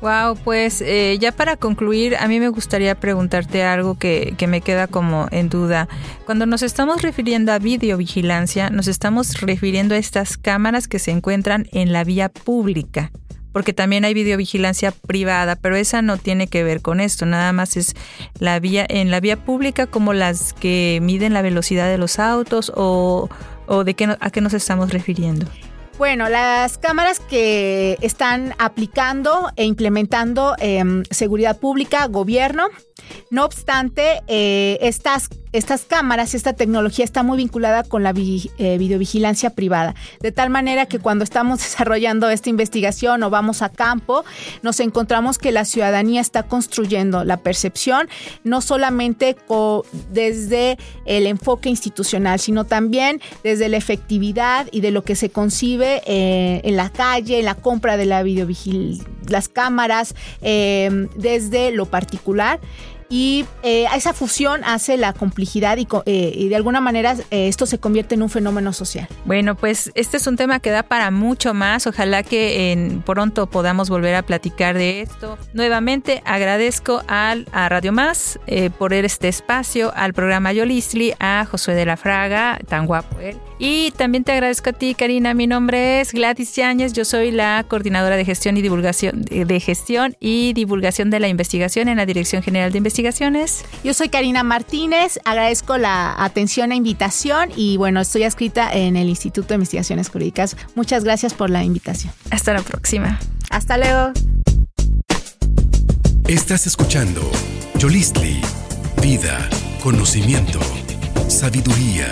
Wow, 0.00 0.36
pues 0.42 0.80
eh, 0.80 1.18
ya 1.20 1.30
para 1.30 1.56
concluir, 1.56 2.16
a 2.16 2.26
mí 2.26 2.40
me 2.40 2.48
gustaría 2.48 2.94
preguntarte 2.94 3.64
algo 3.64 3.98
que, 3.98 4.34
que, 4.38 4.46
me 4.46 4.62
queda 4.62 4.86
como 4.86 5.28
en 5.30 5.50
duda. 5.50 5.88
Cuando 6.24 6.46
nos 6.46 6.62
estamos 6.62 7.02
refiriendo 7.02 7.52
a 7.52 7.58
videovigilancia, 7.58 8.70
nos 8.70 8.88
estamos 8.88 9.42
refiriendo 9.42 9.94
a 9.94 9.98
estas 9.98 10.38
cámaras 10.38 10.88
que 10.88 10.98
se 10.98 11.10
encuentran 11.10 11.66
en 11.72 11.92
la 11.92 12.04
vía 12.04 12.30
pública, 12.30 13.12
porque 13.52 13.74
también 13.74 14.06
hay 14.06 14.14
videovigilancia 14.14 14.90
privada, 14.90 15.56
pero 15.56 15.76
esa 15.76 16.00
no 16.00 16.16
tiene 16.16 16.46
que 16.46 16.64
ver 16.64 16.80
con 16.80 17.00
esto, 17.00 17.26
nada 17.26 17.52
más 17.52 17.76
es 17.76 17.94
la 18.38 18.58
vía 18.58 18.86
en 18.88 19.10
la 19.10 19.20
vía 19.20 19.44
pública 19.44 19.86
como 19.86 20.14
las 20.14 20.54
que 20.54 20.98
miden 21.02 21.34
la 21.34 21.42
velocidad 21.42 21.88
de 21.90 21.98
los 21.98 22.18
autos 22.18 22.72
o, 22.74 23.28
o 23.66 23.84
de 23.84 23.92
qué, 23.92 24.16
a 24.18 24.30
qué 24.30 24.40
nos 24.40 24.54
estamos 24.54 24.92
refiriendo. 24.92 25.46
Bueno, 26.00 26.30
las 26.30 26.78
cámaras 26.78 27.20
que 27.20 27.98
están 28.00 28.54
aplicando 28.58 29.50
e 29.56 29.66
implementando 29.66 30.54
em, 30.58 31.02
seguridad 31.10 31.58
pública, 31.58 32.06
gobierno, 32.06 32.68
no 33.28 33.44
obstante, 33.44 34.22
eh, 34.26 34.78
estas, 34.80 35.28
estas 35.52 35.84
cámaras, 35.84 36.34
esta 36.34 36.52
tecnología 36.52 37.04
está 37.04 37.22
muy 37.22 37.36
vinculada 37.36 37.82
con 37.82 38.02
la 38.02 38.10
eh, 38.10 38.78
videovigilancia 38.78 39.50
privada, 39.50 39.94
de 40.20 40.32
tal 40.32 40.50
manera 40.50 40.86
que 40.86 40.98
cuando 40.98 41.24
estamos 41.24 41.58
desarrollando 41.62 42.28
esta 42.30 42.50
investigación 42.50 43.22
o 43.22 43.30
vamos 43.30 43.62
a 43.62 43.68
campo, 43.68 44.24
nos 44.62 44.80
encontramos 44.80 45.38
que 45.38 45.52
la 45.52 45.64
ciudadanía 45.64 46.20
está 46.20 46.44
construyendo 46.44 47.24
la 47.24 47.38
percepción 47.38 48.08
no 48.44 48.60
solamente 48.60 49.36
desde 50.10 50.78
el 51.04 51.26
enfoque 51.26 51.68
institucional, 51.68 52.38
sino 52.38 52.64
también 52.64 53.20
desde 53.42 53.68
la 53.68 53.76
efectividad 53.76 54.68
y 54.70 54.80
de 54.80 54.90
lo 54.90 55.02
que 55.02 55.16
se 55.16 55.30
concibe 55.30 56.02
eh, 56.06 56.60
en 56.64 56.76
la 56.76 56.90
calle, 56.90 57.40
en 57.40 57.44
la 57.44 57.54
compra 57.54 57.96
de 57.96 58.06
la 58.06 58.22
videovigilancia, 58.22 59.04
las 59.28 59.48
cámaras, 59.48 60.14
desde 60.40 61.70
lo 61.70 61.86
particular 61.86 62.58
y 63.10 63.44
eh, 63.64 63.86
esa 63.94 64.14
fusión 64.14 64.62
hace 64.64 64.96
la 64.96 65.12
complejidad 65.12 65.76
y, 65.76 65.86
eh, 66.06 66.46
de 66.48 66.56
alguna 66.56 66.80
manera 66.80 67.16
eh, 67.30 67.48
esto 67.48 67.66
se 67.66 67.78
convierte 67.78 68.14
en 68.14 68.22
un 68.22 68.30
fenómeno 68.30 68.72
social. 68.72 69.08
Bueno, 69.24 69.56
pues 69.56 69.90
este 69.96 70.16
es 70.16 70.26
un 70.28 70.36
tema 70.36 70.60
que 70.60 70.70
da 70.70 70.84
para 70.84 71.10
mucho 71.10 71.52
más. 71.52 71.88
Ojalá 71.88 72.22
que 72.22 72.70
en, 72.70 73.02
pronto 73.02 73.48
podamos 73.48 73.90
volver 73.90 74.14
a 74.14 74.22
platicar 74.22 74.78
de 74.78 75.02
esto. 75.02 75.36
Nuevamente 75.52 76.22
agradezco 76.24 77.02
a 77.08 77.34
Radio 77.68 77.92
Más 77.92 78.38
por 78.78 78.94
este 78.94 79.28
espacio, 79.28 79.92
al 79.96 80.14
programa 80.14 80.52
Yolistli, 80.52 81.12
a 81.18 81.44
Josué 81.50 81.74
de 81.74 81.86
la 81.86 81.96
Fraga, 81.96 82.60
tan 82.68 82.86
guapo 82.86 83.18
él. 83.18 83.36
Y 83.62 83.90
también 83.90 84.24
te 84.24 84.32
agradezco 84.32 84.70
a 84.70 84.72
ti, 84.72 84.94
Karina. 84.94 85.34
Mi 85.34 85.46
nombre 85.46 86.00
es 86.00 86.12
Gladys 86.12 86.56
Yáñez. 86.56 86.94
Yo 86.94 87.04
soy 87.04 87.30
la 87.30 87.62
coordinadora 87.68 88.16
de 88.16 88.24
gestión 88.24 88.56
y 88.56 88.62
divulgación 88.62 89.22
de 89.22 89.60
gestión 89.60 90.16
y 90.18 90.54
divulgación 90.54 91.10
de 91.10 91.20
la 91.20 91.28
investigación 91.28 91.88
en 91.88 91.98
la 91.98 92.06
Dirección 92.06 92.42
General 92.42 92.72
de 92.72 92.78
investigaciones. 92.78 93.62
Yo 93.84 93.92
soy 93.92 94.08
Karina 94.08 94.42
Martínez, 94.44 95.20
agradezco 95.26 95.76
la 95.76 96.14
atención 96.24 96.72
e 96.72 96.76
invitación 96.76 97.50
y 97.54 97.76
bueno, 97.76 98.00
estoy 98.00 98.22
adscrita 98.22 98.72
en 98.72 98.96
el 98.96 99.10
Instituto 99.10 99.48
de 99.48 99.56
Investigaciones 99.56 100.08
Jurídicas. 100.08 100.56
Muchas 100.74 101.04
gracias 101.04 101.34
por 101.34 101.50
la 101.50 101.62
invitación. 101.62 102.14
Hasta 102.30 102.54
la 102.54 102.62
próxima. 102.62 103.20
Hasta 103.50 103.76
luego. 103.76 104.12
Estás 106.28 106.66
escuchando 106.66 107.30
Yolistli, 107.76 108.40
vida, 109.02 109.50
conocimiento, 109.82 110.60
sabiduría. 111.28 112.08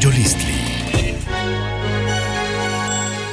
Yolistli. 0.00 0.55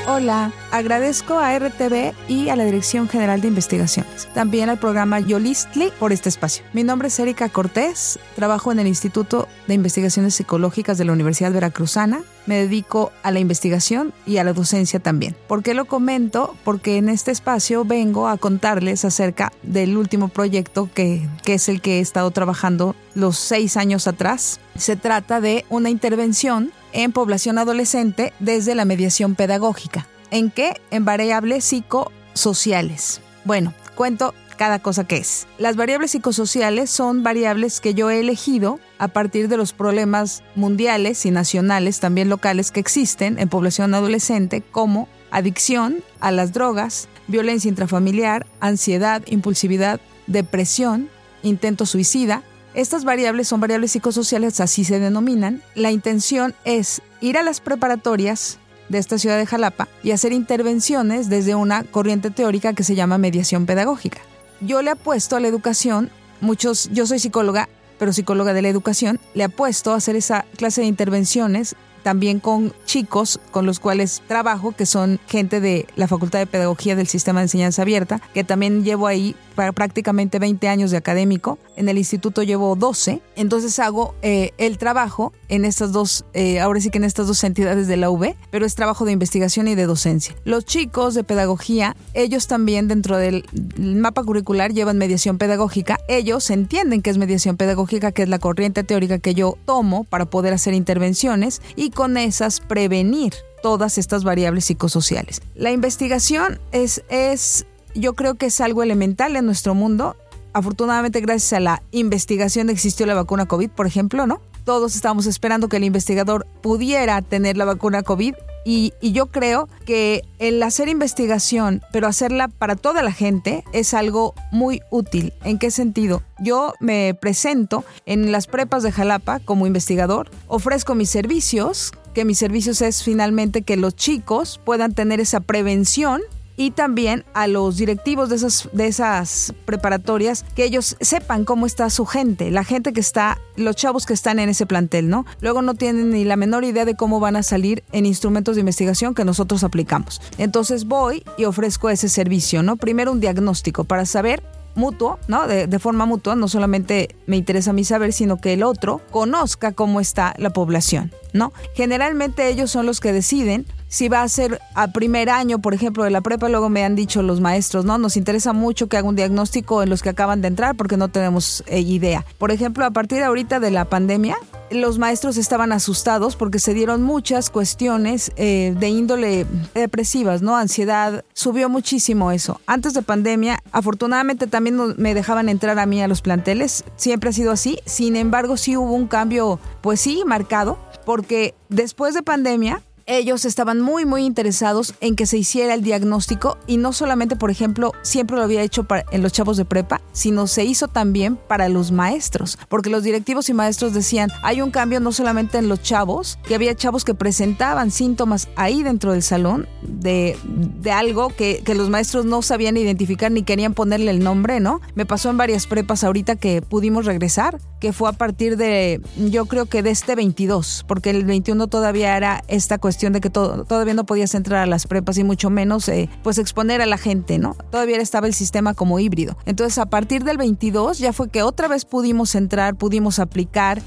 Hola, 0.06 0.52
agradezco 0.72 1.40
a 1.40 1.58
RTV 1.58 2.14
y 2.28 2.50
a 2.50 2.58
la 2.58 2.66
Dirección 2.66 3.08
General 3.08 3.40
de 3.40 3.48
Investigaciones, 3.48 4.28
también 4.34 4.68
al 4.68 4.78
programa 4.78 5.22
Yolistli 5.22 5.92
por 5.98 6.12
este 6.12 6.28
espacio. 6.28 6.66
Mi 6.74 6.84
nombre 6.84 7.08
es 7.08 7.18
Erika 7.20 7.48
Cortés, 7.48 8.20
trabajo 8.36 8.74
en 8.74 8.80
el 8.80 8.88
Instituto 8.88 9.48
de 9.68 9.76
Investigaciones 9.76 10.36
Psicológicas 10.36 10.98
de 10.98 11.06
la 11.06 11.14
Universidad 11.14 11.54
Veracruzana, 11.54 12.22
me 12.46 12.58
dedico 12.58 13.14
a 13.24 13.32
la 13.32 13.40
investigación 13.40 14.14
y 14.26 14.38
a 14.38 14.44
la 14.44 14.52
docencia 14.52 15.00
también. 15.00 15.38
¿Por 15.48 15.64
qué 15.64 15.74
lo 15.74 15.86
comento? 15.86 16.54
Porque 16.66 16.98
en 16.98 17.08
este 17.08 17.32
espacio 17.32 17.86
vengo 17.86 18.28
a 18.28 18.36
contarles 18.36 19.06
acerca 19.06 19.54
del 19.64 19.96
último 19.96 20.28
proyecto 20.28 20.90
que, 20.94 21.26
que 21.46 21.54
es 21.54 21.70
el 21.70 21.80
que 21.80 22.00
he 22.00 22.02
estado 22.02 22.30
trabajando 22.32 22.94
los 23.16 23.38
seis 23.38 23.78
años 23.78 24.08
atrás. 24.08 24.60
Se 24.76 24.98
trata 24.98 25.40
de 25.40 25.64
una 25.70 25.90
intervención 25.90 26.74
en 26.94 27.12
población 27.12 27.58
adolescente 27.58 28.34
desde 28.40 28.76
la 28.76 28.86
mediación 28.86 29.36
pedagógica. 29.36 30.08
¿En 30.32 30.50
qué? 30.50 30.82
En 30.92 31.06
variables 31.06 31.66
psicosociales. 31.66 33.22
Bueno, 33.46 33.74
cuento 33.96 34.34
cada 34.56 34.80
cosa 34.80 35.04
que 35.04 35.18
es. 35.18 35.48
Las 35.58 35.76
variables 35.76 36.12
psicosociales 36.12 36.90
son 36.90 37.24
variables 37.24 37.80
que 37.80 37.94
yo 37.94 38.10
he 38.10 38.20
elegido 38.20 38.80
a 38.98 39.08
partir 39.08 39.48
de 39.48 39.58
los 39.58 39.74
problemas 39.74 40.44
mundiales 40.56 41.26
y 41.26 41.32
nacionales, 41.32 42.00
también 42.00 42.30
locales, 42.30 42.72
que 42.72 42.80
existen 42.80 43.40
en 43.40 43.50
población 43.50 43.94
adolescente, 43.94 44.62
como 44.62 45.10
adicción 45.32 46.04
a 46.20 46.32
las 46.32 46.54
drogas, 46.54 47.10
violencia 47.28 47.70
intrafamiliar, 47.70 48.46
ansiedad, 48.60 49.22
impulsividad, 49.26 50.00
depresión, 50.28 51.10
intento 51.42 51.86
suicida, 51.86 52.44
estas 52.74 53.06
variables 53.06 53.48
son 53.48 53.60
variables 53.60 53.92
psicosociales, 53.92 54.60
así 54.60 54.84
se 54.84 55.00
denominan. 55.00 55.62
La 55.76 55.92
intención 55.92 56.56
es 56.66 57.02
ir 57.22 57.38
a 57.38 57.44
las 57.44 57.60
preparatorias 57.60 58.58
de 58.90 58.98
esta 58.98 59.18
ciudad 59.18 59.38
de 59.38 59.46
Jalapa 59.46 59.88
y 60.04 60.12
hacer 60.12 60.34
intervenciones 60.34 61.30
desde 61.30 61.56
una 61.56 61.84
corriente 61.84 62.32
teórica 62.32 62.74
que 62.74 62.84
se 62.84 62.96
llama 62.96 63.18
mediación 63.18 63.66
pedagógica. 63.66 64.22
Yo 64.62 64.82
le 64.82 64.92
apuesto 64.92 65.36
a 65.36 65.40
la 65.40 65.48
educación, 65.48 66.10
muchos, 66.42 66.90
yo 66.92 67.06
soy 67.06 67.20
psicóloga, 67.20 67.70
pero 68.00 68.14
psicóloga 68.14 68.54
de 68.54 68.62
la 68.62 68.70
educación, 68.70 69.20
le 69.34 69.44
apuesto 69.44 69.94
a 69.94 69.98
hacer 69.98 70.16
esa 70.16 70.46
clase 70.58 70.82
de 70.82 70.88
intervenciones 70.88 71.76
también 72.04 72.40
con 72.40 72.74
chicos 72.86 73.40
con 73.52 73.66
los 73.66 73.80
cuales 73.80 74.22
trabajo, 74.28 74.74
que 74.74 74.86
son 74.86 75.20
gente 75.28 75.60
de 75.60 75.88
la 75.96 76.08
Facultad 76.08 76.40
de 76.40 76.48
Pedagogía 76.48 76.96
del 76.96 77.08
Sistema 77.08 77.40
de 77.40 77.46
Enseñanza 77.46 77.82
Abierta, 77.82 78.22
que 78.34 78.44
también 78.44 78.84
llevo 78.84 79.08
ahí 79.08 79.36
prácticamente 79.54 80.40
20 80.40 80.68
años 80.68 80.92
de 80.92 80.98
académico. 80.98 81.60
En 81.76 81.90
el 81.90 81.98
instituto 81.98 82.44
llevo 82.44 82.76
12. 82.76 83.22
Entonces 83.36 83.78
hago 83.80 84.16
eh, 84.22 84.52
el 84.58 84.78
trabajo 84.78 85.34
en 85.50 85.66
estas 85.66 85.92
dos, 85.92 86.26
eh, 86.34 86.60
ahora 86.60 86.80
sí 86.82 86.90
que 86.90 86.98
en 86.98 87.04
estas 87.04 87.28
dos 87.28 87.44
entidades 87.44 87.88
de 87.88 87.98
la 87.98 88.10
UB, 88.10 88.36
pero 88.52 88.66
es 88.66 88.76
trabajo 88.76 89.06
de 89.06 89.12
investigación 89.12 89.68
y 89.68 89.76
de 89.76 89.86
docencia. 89.86 90.36
Los 90.44 90.66
chicos 90.66 91.14
de 91.14 91.24
pedagogía, 91.24 91.96
ellos 92.14 92.48
también 92.48 92.88
dentro 92.88 93.18
del 93.18 93.46
mapa 93.78 94.24
curricular 94.24 94.74
llevan 94.74 94.98
mediación 94.98 95.38
pedagógica. 95.38 96.00
Ellos 96.08 96.50
entienden 96.50 97.02
que 97.02 97.10
es 97.10 97.18
mediación 97.18 97.58
pedagógica, 97.58 98.12
que 98.12 98.24
es 98.24 98.30
la 98.30 98.40
corriente 98.40 98.84
teórica 98.84 99.20
que 99.20 99.36
yo 99.36 99.58
tomo 99.66 100.04
para 100.04 100.26
poder 100.26 100.54
hacer 100.54 100.74
intervenciones 100.74 101.62
y 101.76 101.92
con 101.94 102.18
esas 102.18 102.60
prevenir 102.60 103.34
todas 103.62 103.98
estas 103.98 104.24
variables 104.24 104.66
psicosociales. 104.66 105.42
La 105.56 105.72
investigación 105.72 106.60
es, 106.72 107.04
es, 107.10 107.66
yo 107.96 108.14
creo 108.14 108.36
que 108.36 108.48
es 108.48 108.62
algo 108.62 108.84
elemental 108.84 109.36
en 109.36 109.46
nuestro 109.46 109.74
mundo. 109.74 110.18
Afortunadamente, 110.52 111.22
gracias 111.22 111.54
a 111.54 111.60
la 111.60 111.84
investigación 111.92 112.70
existió 112.70 113.06
la 113.06 113.16
vacuna 113.16 113.46
COVID, 113.46 113.70
por 113.70 113.88
ejemplo, 113.88 114.28
¿no? 114.28 114.42
Todos 114.66 114.96
estábamos 114.96 115.26
esperando 115.26 115.70
que 115.70 115.78
el 115.78 115.84
investigador 115.84 116.46
pudiera 116.62 117.22
tener 117.22 117.58
la 117.58 117.66
vacuna 117.66 118.04
COVID 118.04 118.36
y, 118.66 118.94
y, 119.02 119.12
yo 119.12 119.28
creo 119.28 119.68
que 119.86 120.24
el 120.40 120.62
hacer 120.64 120.88
investigación, 120.88 121.82
pero 121.92 122.08
hacerla 122.08 122.48
para 122.48 122.76
toda 122.76 123.04
la 123.04 123.12
gente, 123.12 123.64
es 123.74 123.94
algo 123.94 124.34
muy 124.52 124.82
útil. 124.90 125.34
¿En 125.44 125.60
qué 125.60 125.72
sentido? 125.72 126.24
Yo 126.40 126.74
me 126.80 127.14
presento 127.14 127.84
en 128.06 128.32
las 128.32 128.48
prepas 128.48 128.84
de 128.84 128.92
Jalapa 128.92 129.40
como 129.40 129.68
investigador, 129.68 130.30
ofrezco 130.48 130.96
mis 130.96 131.10
servicios, 131.10 131.92
que 132.14 132.26
mis 132.26 132.38
servicios 132.38 132.82
es 132.82 133.04
finalmente 133.04 133.64
que 133.64 133.78
los 133.78 133.96
chicos 133.96 134.60
puedan 134.64 134.94
tener 134.94 135.20
esa 135.20 135.40
prevención 135.40 136.22
y 136.56 136.72
también 136.72 137.26
a 137.34 137.48
los 137.48 137.78
directivos 137.78 138.30
de 138.30 138.36
esas, 138.36 138.70
de 138.74 138.88
esas 138.88 139.54
preparatorias 139.66 140.46
que 140.56 140.66
ellos 140.66 140.96
sepan 141.02 141.46
cómo 141.46 141.66
está 141.66 141.90
su 141.90 142.06
gente, 142.06 142.52
la 142.52 142.64
gente 142.64 142.94
que 142.94 143.00
está, 143.00 143.40
los 143.56 143.76
chavos 143.76 144.06
que 144.06 144.14
están 144.14 144.40
en 144.40 144.50
ese 144.50 144.66
plantel, 144.66 145.10
¿no? 145.10 145.26
Luego 145.42 145.62
no 145.62 145.74
tienen 145.74 146.12
ni 146.12 146.24
la 146.24 146.36
menor 146.36 146.64
idea 146.64 146.86
de 146.86 146.96
cómo 146.96 147.20
van 147.20 147.36
a 147.36 147.44
salir 147.44 147.84
en 147.92 148.06
instrumentos 148.06 148.56
de 148.56 148.62
investigación 148.62 149.16
que 149.16 149.26
nosotros 149.26 149.64
aplicamos. 149.64 150.22
Entonces 150.38 150.86
voy 150.86 151.24
y 151.38 151.46
ofrezco 151.46 151.90
ese 151.90 152.10
servicio, 152.10 152.64
¿no? 152.64 152.76
Primero 152.78 153.12
un 153.12 153.20
diagnóstico 153.20 153.84
para 153.84 154.06
saber 154.06 154.44
mutuo, 154.76 155.20
¿no? 155.28 155.48
De, 155.48 155.68
de, 155.68 155.80
forma 155.80 156.06
mutua, 156.06 156.36
no 156.36 156.48
solamente 156.48 157.16
me 157.28 157.38
interesa 157.38 157.72
a 157.72 157.74
mí 157.74 157.84
saber, 157.84 158.12
sino 158.12 158.38
que 158.38 158.54
el 158.54 158.64
otro 158.64 159.02
conozca 159.12 159.72
cómo 159.72 160.00
está 160.00 160.34
la 160.38 160.52
población, 160.52 161.12
¿no? 161.32 161.54
Generalmente 161.76 162.48
ellos 162.50 162.72
son 162.72 162.86
los 162.86 163.00
que 163.00 163.14
deciden 163.14 163.68
si 163.94 164.10
va 164.10 164.24
a 164.24 164.28
ser 164.28 164.60
a 164.74 164.88
primer 164.88 165.30
año, 165.30 165.60
por 165.60 165.76
ejemplo, 165.76 166.04
de 166.04 166.10
la 166.10 166.22
prepa, 166.22 166.50
luego 166.50 166.68
me 166.68 166.84
han 166.84 166.96
dicho 166.96 167.22
los 167.22 167.42
maestros, 167.42 167.86
¿no? 167.86 168.00
Nos 168.00 168.18
interesa 168.18 168.52
mucho 168.52 168.88
que 168.88 168.98
haga 168.98 169.08
un 169.08 169.16
diagnóstico 169.16 169.84
en 169.84 169.92
los 169.92 170.02
que 170.02 170.10
acaban 170.10 170.42
de 170.42 170.48
entrar 170.48 170.76
porque 170.76 170.98
no 170.98 171.10
tenemos 171.10 171.64
eh, 171.68 171.80
idea. 171.80 172.26
Por 172.40 172.50
ejemplo, 172.50 172.86
a 172.86 172.90
partir 172.90 173.20
de 173.20 173.26
ahorita 173.26 173.60
de 173.60 173.70
la 173.70 173.86
pandemia, 173.86 174.36
los 174.72 174.98
maestros 174.98 175.38
estaban 175.38 175.72
asustados 175.72 176.36
porque 176.36 176.58
se 176.58 176.74
dieron 176.74 177.04
muchas 177.04 177.52
cuestiones 177.52 178.32
eh, 178.36 178.74
de 178.76 178.90
índole 178.90 179.46
depresivas, 179.76 180.42
¿no? 180.42 180.58
Ansiedad, 180.58 181.24
subió 181.34 181.70
muchísimo 181.70 182.32
eso. 182.32 182.60
Antes 182.66 182.96
de 182.96 183.04
pandemia, 183.04 183.60
afortunadamente 183.72 184.48
también 184.48 184.96
me 184.98 185.14
dejaban 185.14 185.50
entrar 185.50 185.78
a 185.78 185.86
mí 185.86 186.02
a 186.02 186.08
los 186.08 186.24
planteles, 186.24 186.84
siempre 186.96 187.30
ha 187.30 187.34
sido 187.34 187.52
así, 187.52 187.78
sin 187.86 188.16
embargo 188.16 188.58
sí 188.58 188.76
hubo 188.76 188.94
un 188.94 189.08
cambio, 189.08 189.60
pues 189.82 190.02
sí, 190.02 190.24
marcado, 190.26 190.80
porque 191.06 191.54
después 191.70 192.16
de 192.16 192.24
pandemia, 192.24 192.82
ellos 193.06 193.46
estaban 193.46 193.82
muy 193.82 194.06
muy 194.06 194.26
interesados 194.26 194.94
en 195.02 195.16
que 195.16 195.26
se 195.26 195.38
hiciera 195.38 195.74
el 195.74 195.84
diagnóstico 195.84 196.58
y 196.68 196.78
no 196.78 196.94
solamente, 196.94 197.36
por 197.36 197.52
ejemplo, 197.52 197.94
siempre 198.02 198.38
lo 198.38 198.44
había 198.44 198.62
hecho 198.62 198.86
para, 198.86 199.06
en 199.12 199.22
los 199.22 199.34
chavos 199.34 199.58
de 199.58 199.66
prepa, 199.66 200.02
sino 200.12 200.48
se 200.48 200.64
hizo 200.64 200.88
también 200.88 201.36
para 201.36 201.70
los 201.70 201.92
maestros, 201.92 202.58
porque 202.70 202.90
los 202.90 203.04
directivos 203.04 203.50
y 203.50 203.54
maestros 203.54 203.94
decían, 203.94 204.30
hay 204.44 204.62
un 204.62 204.72
cambio 204.72 205.00
no 205.00 205.12
solamente 205.12 205.58
en 205.58 205.68
los 205.68 205.82
chavos, 205.82 206.40
que 206.48 206.56
había 206.56 206.76
chavos 206.76 207.04
que 207.04 207.14
presentaban 207.14 207.92
síntomas 207.92 208.48
ahí 208.56 208.84
dentro 208.84 209.12
del 209.12 209.24
salón 209.24 209.68
de, 209.82 210.38
de 210.44 210.92
algo 210.92 211.30
que, 211.30 211.62
que 211.64 211.76
los 211.76 211.90
maestros 211.90 212.26
no 212.26 212.42
sabían 212.42 212.78
identificar 212.78 213.32
ni 213.32 213.44
querían 213.44 213.74
ponerle 213.74 214.12
el 214.12 214.24
nombre, 214.24 214.60
¿no? 214.60 214.82
Me 214.96 215.06
pasó 215.06 215.30
en 215.30 215.38
varias 215.38 215.68
prepas 215.68 216.04
ahorita 216.04 216.36
que 216.36 216.62
pudimos 216.62 217.06
regresar, 217.06 217.60
que 217.84 217.92
fue 217.92 218.08
a 218.08 218.14
partir 218.14 218.56
de, 218.56 219.02
yo 219.18 219.46
creo 219.46 219.66
que 219.66 219.84
de 219.84 219.90
este 219.90 220.16
22, 220.16 220.86
porque 220.88 221.10
el 221.10 221.26
21 221.26 221.68
todavía 221.68 222.16
era 222.16 222.42
esta 222.48 222.78
cuestión 222.78 223.12
de 223.12 223.20
que 223.20 223.30
todavía 223.30 223.94
no 223.94 224.06
podías 224.06 224.36
entrar 224.36 224.64
a 224.64 224.66
las 224.66 224.88
prepas 224.88 225.18
y 225.18 225.26
mucho 225.26 225.50
menos 225.50 225.90
eh, 225.90 226.08
pues 226.24 226.38
exponer 226.38 226.82
a 226.82 226.86
la 226.86 226.98
gente, 226.98 227.40
¿no? 227.40 227.58
Todavía 227.72 227.98
estaba 227.98 228.26
el 228.28 228.34
sistema 228.34 228.74
como 228.74 229.00
híbrido. 229.00 229.38
Entonces 229.46 229.80
a 229.80 229.88
partir 229.88 230.24
del 230.24 230.38
22 230.38 231.00
ya 231.00 231.12
fue 231.12 231.28
que 231.28 231.44
otra 231.44 231.68
vez 231.68 231.84
pudimos 231.84 232.36
entrar, 232.36 232.76
pudimos 232.76 233.20
aplicar. 233.20 233.82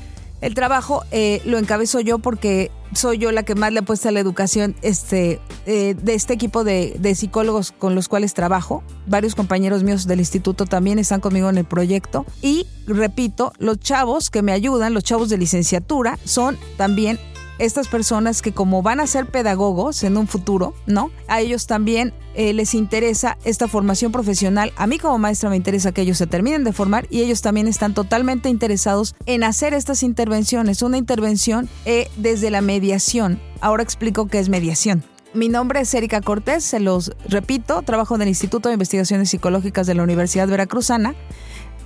El 0.47 0.55
trabajo 0.55 1.03
eh, 1.11 1.43
lo 1.45 1.59
encabezo 1.59 1.99
yo 1.99 2.21
porque 2.21 2.71
soy 2.95 3.19
yo 3.19 3.33
la 3.33 3.43
que 3.43 3.57
más 3.57 3.73
le 3.73 3.81
apuesta 3.81 4.11
a 4.11 4.13
la 4.13 4.21
educación 4.21 4.77
este, 4.81 5.41
eh, 5.67 5.97
de 6.01 6.15
este 6.15 6.35
equipo 6.35 6.63
de, 6.63 6.95
de, 7.01 7.17
psicólogos 7.17 7.73
con 7.73 7.97
los 7.97 8.07
cuales 8.07 8.33
trabajo. 8.33 8.85
Varios 9.09 9.35
compañeros 9.35 9.83
míos 9.83 10.07
del 10.07 10.21
instituto 10.21 10.65
también 10.65 11.01
están 11.01 11.21
conmigo 11.21 11.51
en 11.51 11.59
el 11.59 11.65
proyecto. 11.65 12.25
Y 12.43 12.69
repito, 12.87 13.55
los 13.59 13.81
chavos 13.81 14.31
que 14.31 14.43
me 14.43 14.53
ayudan, 14.53 14.95
los 14.95 15.03
chavos 15.03 15.31
de 15.31 15.37
licenciatura, 15.37 16.17
son 16.23 16.57
también 16.77 17.19
estas 17.59 17.89
personas 17.89 18.43
que 18.43 18.53
como 18.53 18.83
van 18.83 19.01
a 19.01 19.07
ser 19.07 19.27
pedagogos 19.27 20.03
en 20.03 20.17
un 20.17 20.27
futuro, 20.27 20.75
¿no? 20.87 21.11
A 21.29 21.41
ellos 21.41 21.67
también 21.67 22.13
eh, 22.35 22.53
les 22.53 22.75
interesa 22.75 23.39
esta 23.45 23.69
formación 23.69 24.13
profesional. 24.13 24.73
A 24.77 24.87
mí 24.87 24.99
como 24.99 25.19
maestra 25.19 25.51
me 25.51 25.57
interesa 25.57 25.93
que 25.93 26.03
ellos 26.03 26.19
se 26.19 26.27
terminen 26.27 26.65
de 26.65 26.73
formar 26.73 27.07
y 27.11 27.23
ellos 27.23 27.43
también 27.43 27.67
están 27.67 27.95
totalmente 27.95 28.49
interesados 28.49 29.15
en 29.27 29.45
hacer 29.45 29.75
estas 29.75 30.03
intervenciones. 30.03 30.83
Una 30.83 30.99
intervención 30.99 31.69
eh, 31.85 32.09
desde 32.17 32.51
la 32.51 32.61
mediación. 32.61 33.41
Ahora 33.61 33.83
explico 33.83 34.29
qué 34.29 34.39
es 34.39 34.49
mediación. 34.49 35.03
Mi 35.35 35.51
nombre 35.51 35.81
es 35.81 35.93
Erika 35.93 36.23
Cortés, 36.23 36.65
se 36.65 36.81
los 36.81 37.13
repito, 37.29 37.83
trabajo 37.83 38.15
en 38.15 38.23
el 38.23 38.29
Instituto 38.29 38.71
de 38.71 38.75
Investigaciones 38.75 39.29
Psicológicas 39.29 39.87
de 39.87 39.95
la 39.95 40.03
Universidad 40.03 40.49
Veracruzana 40.49 41.15